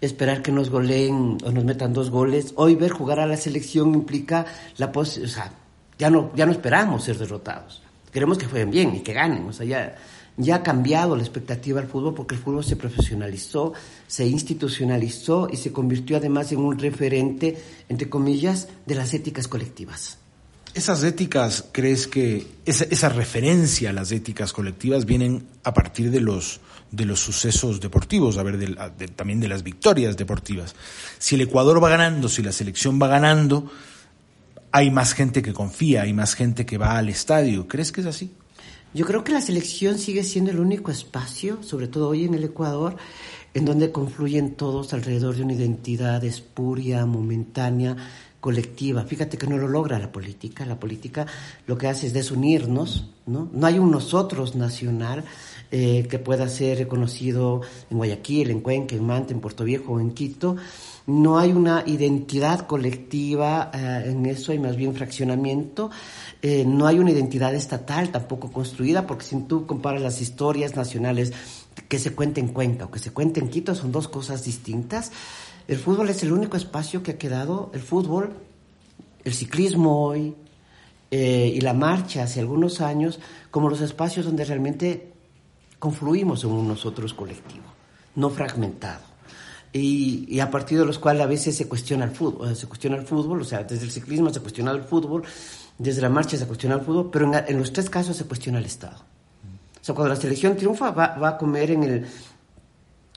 esperar 0.00 0.42
que 0.42 0.52
nos 0.52 0.70
goleen 0.70 1.38
o 1.44 1.50
nos 1.50 1.64
metan 1.64 1.92
dos 1.92 2.10
goles. 2.10 2.52
Hoy 2.56 2.76
ver 2.76 2.92
jugar 2.92 3.18
a 3.20 3.26
la 3.26 3.36
selección 3.36 3.94
implica 3.94 4.46
la 4.76 4.92
pos 4.92 5.18
o 5.18 5.26
sea, 5.26 5.52
ya 5.98 6.10
no, 6.10 6.30
ya 6.34 6.46
no 6.46 6.52
esperamos 6.52 7.04
ser 7.04 7.18
derrotados. 7.18 7.82
Queremos 8.12 8.38
que 8.38 8.46
jueguen 8.46 8.70
bien 8.70 8.94
y 8.94 9.00
que 9.00 9.12
ganen. 9.12 9.46
O 9.48 9.52
sea, 9.52 9.66
ya, 9.66 9.96
ya 10.38 10.56
ha 10.56 10.62
cambiado 10.62 11.16
la 11.16 11.22
expectativa 11.22 11.80
del 11.80 11.90
fútbol 11.90 12.14
porque 12.14 12.36
el 12.36 12.40
fútbol 12.40 12.64
se 12.64 12.76
profesionalizó, 12.76 13.74
se 14.06 14.26
institucionalizó 14.26 15.48
y 15.52 15.56
se 15.56 15.72
convirtió 15.72 16.16
además 16.16 16.52
en 16.52 16.60
un 16.60 16.78
referente, 16.78 17.58
entre 17.88 18.08
comillas, 18.08 18.68
de 18.86 18.94
las 18.94 19.12
éticas 19.12 19.48
colectivas. 19.48 20.18
Esas 20.74 21.02
éticas, 21.02 21.64
¿crees 21.72 22.06
que 22.06 22.46
esa, 22.64 23.08
referencia 23.08 23.90
a 23.90 23.92
las 23.92 24.12
éticas 24.12 24.52
colectivas 24.52 25.06
vienen 25.06 25.46
a 25.64 25.74
partir 25.74 26.10
de 26.10 26.20
los, 26.20 26.60
de 26.92 27.04
los 27.04 27.18
sucesos 27.18 27.80
deportivos, 27.80 28.38
a 28.38 28.44
ver, 28.44 28.58
de, 28.58 29.08
también 29.08 29.40
de 29.40 29.48
las 29.48 29.64
victorias 29.64 30.16
deportivas? 30.16 30.76
Si 31.18 31.34
el 31.34 31.40
Ecuador 31.40 31.82
va 31.82 31.88
ganando, 31.88 32.28
si 32.28 32.42
la 32.42 32.52
selección 32.52 33.00
va 33.02 33.08
ganando, 33.08 33.68
hay 34.70 34.90
más 34.90 35.14
gente 35.14 35.42
que 35.42 35.52
confía, 35.52 36.02
hay 36.02 36.12
más 36.12 36.34
gente 36.34 36.64
que 36.64 36.78
va 36.78 36.96
al 36.96 37.08
estadio. 37.08 37.66
¿Crees 37.66 37.90
que 37.90 38.02
es 38.02 38.06
así? 38.06 38.30
Yo 38.94 39.04
creo 39.04 39.22
que 39.22 39.32
la 39.32 39.40
selección 39.40 39.98
sigue 39.98 40.24
siendo 40.24 40.50
el 40.50 40.60
único 40.60 40.90
espacio, 40.90 41.62
sobre 41.62 41.88
todo 41.88 42.08
hoy 42.08 42.24
en 42.24 42.34
el 42.34 42.44
Ecuador, 42.44 42.96
en 43.52 43.66
donde 43.66 43.92
confluyen 43.92 44.54
todos 44.54 44.94
alrededor 44.94 45.36
de 45.36 45.42
una 45.42 45.52
identidad 45.52 46.24
espuria, 46.24 47.04
momentánea, 47.04 47.96
colectiva. 48.40 49.04
Fíjate 49.04 49.36
que 49.36 49.46
no 49.46 49.58
lo 49.58 49.68
logra 49.68 49.98
la 49.98 50.10
política. 50.10 50.64
La 50.64 50.80
política 50.80 51.26
lo 51.66 51.76
que 51.76 51.88
hace 51.88 52.06
es 52.06 52.14
desunirnos, 52.14 53.10
¿no? 53.26 53.50
No 53.52 53.66
hay 53.66 53.78
un 53.78 53.90
nosotros 53.90 54.54
nacional 54.54 55.24
eh, 55.70 56.06
que 56.08 56.18
pueda 56.18 56.48
ser 56.48 56.78
reconocido 56.78 57.60
en 57.90 57.98
Guayaquil, 57.98 58.50
en 58.50 58.60
Cuenca, 58.60 58.96
en 58.96 59.06
Manta, 59.06 59.34
en 59.34 59.40
Puerto 59.40 59.64
Viejo 59.64 59.94
o 59.94 60.00
en 60.00 60.12
Quito. 60.12 60.56
No 61.08 61.38
hay 61.38 61.52
una 61.52 61.84
identidad 61.86 62.66
colectiva 62.66 63.70
eh, 63.72 64.10
en 64.10 64.26
eso, 64.26 64.52
hay 64.52 64.58
más 64.58 64.76
bien 64.76 64.94
fraccionamiento. 64.94 65.90
Eh, 66.42 66.66
no 66.66 66.86
hay 66.86 66.98
una 66.98 67.12
identidad 67.12 67.54
estatal 67.54 68.10
tampoco 68.10 68.52
construida, 68.52 69.06
porque 69.06 69.24
si 69.24 69.40
tú 69.40 69.64
comparas 69.64 70.02
las 70.02 70.20
historias 70.20 70.76
nacionales 70.76 71.32
que 71.88 71.98
se 71.98 72.14
cuenten 72.14 72.48
en 72.48 72.52
Cuenca 72.52 72.84
o 72.84 72.90
que 72.90 72.98
se 72.98 73.10
cuenten 73.10 73.44
en 73.44 73.50
Quito, 73.50 73.74
son 73.74 73.90
dos 73.90 74.06
cosas 74.06 74.44
distintas. 74.44 75.10
El 75.66 75.78
fútbol 75.78 76.10
es 76.10 76.22
el 76.24 76.30
único 76.30 76.58
espacio 76.58 77.02
que 77.02 77.12
ha 77.12 77.18
quedado, 77.18 77.70
el 77.72 77.80
fútbol, 77.80 78.34
el 79.24 79.32
ciclismo 79.32 80.04
hoy 80.04 80.34
eh, 81.10 81.52
y 81.54 81.62
la 81.62 81.72
marcha 81.72 82.24
hace 82.24 82.40
algunos 82.40 82.82
años, 82.82 83.18
como 83.50 83.70
los 83.70 83.80
espacios 83.80 84.26
donde 84.26 84.44
realmente 84.44 85.10
confluimos 85.78 86.44
en 86.44 86.50
un 86.50 86.68
nosotros 86.68 87.14
colectivo, 87.14 87.64
no 88.14 88.28
fragmentado. 88.28 89.07
Y, 89.78 90.26
y, 90.28 90.40
a 90.40 90.50
partir 90.50 90.78
de 90.78 90.84
los 90.84 90.98
cuales 90.98 91.22
a 91.22 91.26
veces 91.26 91.56
se 91.56 91.68
cuestiona 91.68 92.04
el 92.04 92.10
fútbol, 92.10 92.54
se 92.56 92.66
cuestiona 92.66 92.96
el 92.96 93.06
fútbol, 93.06 93.42
o 93.42 93.44
sea, 93.44 93.64
desde 93.64 93.84
el 93.84 93.90
ciclismo 93.90 94.30
se 94.32 94.40
cuestiona 94.40 94.70
el 94.72 94.82
fútbol, 94.82 95.22
desde 95.78 96.02
la 96.02 96.08
marcha 96.08 96.36
se 96.36 96.46
cuestiona 96.46 96.76
el 96.76 96.80
fútbol, 96.82 97.10
pero 97.12 97.30
en, 97.46 97.58
los 97.58 97.72
tres 97.72 97.88
casos 97.88 98.16
se 98.16 98.24
cuestiona 98.24 98.58
el 98.58 98.64
Estado. 98.64 98.96
O 98.96 99.84
sea, 99.84 99.94
cuando 99.94 100.14
la 100.14 100.20
selección 100.20 100.56
triunfa 100.56 100.90
va, 100.90 101.16
va 101.16 101.28
a 101.30 101.38
comer 101.38 101.70
en 101.70 101.82
el 101.82 102.06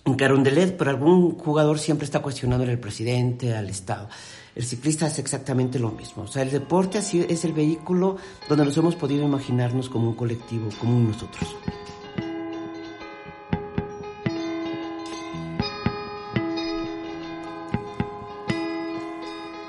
en 0.06 0.16
Carondelet, 0.16 0.78
pero 0.78 0.90
algún 0.90 1.38
jugador 1.38 1.80
siempre 1.80 2.06
está 2.06 2.22
cuestionando 2.22 2.66
al 2.66 2.80
presidente, 2.80 3.56
al 3.56 3.70
Estado. 3.70 4.10
El 4.56 4.66
ciclista 4.66 5.08
es 5.08 5.20
exactamente 5.20 5.80
lo 5.80 5.92
mismo. 5.92 6.24
O 6.24 6.28
sea, 6.28 6.42
el 6.42 6.52
deporte 6.52 6.98
así 6.98 7.26
es 7.28 7.46
el 7.46 7.54
vehículo 7.54 8.18
donde 8.50 8.66
nos 8.66 8.78
hemos 8.78 8.96
podido 8.96 9.24
imaginarnos 9.24 9.90
como 9.90 10.10
un 10.10 10.16
colectivo, 10.16 10.70
como 10.80 11.00
nosotros. 11.00 11.56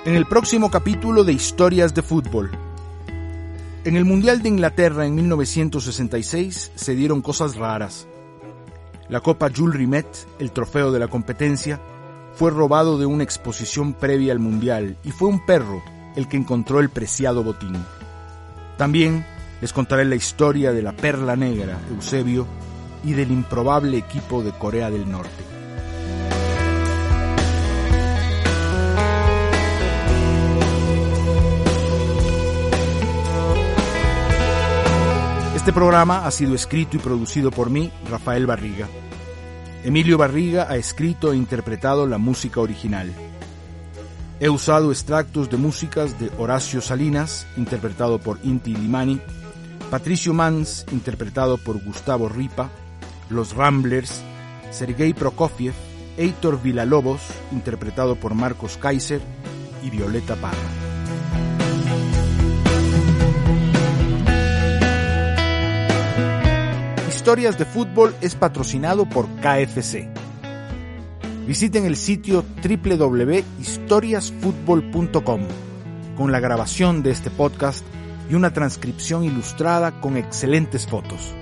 En 0.05 0.17
el 0.17 0.27
próximo 0.27 0.69
capítulo 0.69 1.23
de 1.23 1.33
Historias 1.33 1.95
de 1.95 2.03
Fútbol, 2.03 2.51
en 3.85 3.97
el 3.97 4.05
Mundial 4.05 4.43
de 4.43 4.49
Inglaterra 4.49 5.07
en 5.07 5.15
1966 5.15 6.73
se 6.75 6.95
dieron 6.97 7.23
cosas 7.23 7.55
raras. 7.55 8.09
La 9.09 9.21
Copa 9.21 9.49
Jules 9.55 9.77
Rimet, 9.77 10.09
el 10.41 10.51
trofeo 10.51 10.91
de 10.91 10.99
la 10.99 11.07
competencia, 11.07 11.81
fue 12.35 12.51
robado 12.51 12.99
de 12.99 13.07
una 13.07 13.23
exposición 13.23 13.93
previa 13.93 14.33
al 14.33 14.41
Mundial 14.41 14.97
y 15.05 15.13
fue 15.13 15.29
un 15.29 15.47
perro 15.47 15.81
el 16.17 16.27
que 16.27 16.37
encontró 16.37 16.81
el 16.81 16.91
preciado 16.91 17.45
botín. 17.45 17.77
También 18.77 19.25
les 19.61 19.73
contaré 19.73 20.05
la 20.05 20.17
historia 20.17 20.73
de 20.73 20.83
la 20.83 20.95
Perla 20.95 21.37
Negra, 21.37 21.79
Eusebio, 21.95 22.49
y 23.05 23.13
del 23.13 23.31
improbable 23.31 23.99
equipo 23.99 24.43
de 24.43 24.51
Corea 24.51 24.91
del 24.91 25.09
Norte. 25.09 25.52
Este 35.63 35.73
programa 35.73 36.27
ha 36.27 36.31
sido 36.33 36.57
escrito 36.57 36.97
y 36.97 36.99
producido 36.99 37.53
por 37.53 37.71
mí, 37.71 37.93
Rafael 38.11 38.47
Barriga. 38.47 38.89
Emilio 39.85 40.19
Barriga 40.19 40.67
ha 40.69 40.75
escrito 40.75 41.33
e 41.33 41.37
interpretado 41.37 42.05
la 42.09 42.19
música 42.19 42.61
original. 42.61 43.13
He 44.41 44.49
usado 44.49 44.91
extractos 44.91 45.49
de 45.51 45.59
músicas 45.59 46.19
de 46.19 46.33
Horacio 46.37 46.81
Salinas, 46.81 47.47
interpretado 47.57 48.19
por 48.19 48.41
Inti 48.43 48.75
Limani, 48.75 49.21
Patricio 49.89 50.35
Mans, 50.35 50.85
interpretado 50.91 51.59
por 51.59 51.81
Gustavo 51.81 52.29
Ripa, 52.29 52.69
Los 53.31 53.55
Ramblers, 53.55 54.21
Sergei 54.73 55.15
Prokofiev, 55.15 55.75
Heitor 56.17 56.61
Villalobos, 56.61 57.23
interpretado 57.53 58.17
por 58.17 58.35
Marcos 58.35 58.79
Kaiser, 58.79 59.23
y 59.85 59.91
Violeta 59.91 60.35
Parra. 60.35 60.92
Historias 67.23 67.57
de 67.57 67.65
Fútbol 67.65 68.17
es 68.21 68.35
patrocinado 68.35 69.09
por 69.09 69.29
KFC. 69.37 70.09
Visiten 71.47 71.85
el 71.85 71.95
sitio 71.95 72.45
www.historiasfutbol.com 72.65 75.41
con 76.17 76.33
la 76.33 76.41
grabación 76.41 77.05
de 77.05 77.13
este 77.13 77.31
podcast 77.31 77.87
y 78.29 78.35
una 78.35 78.53
transcripción 78.53 79.23
ilustrada 79.23 80.01
con 80.01 80.17
excelentes 80.17 80.89
fotos. 80.89 81.33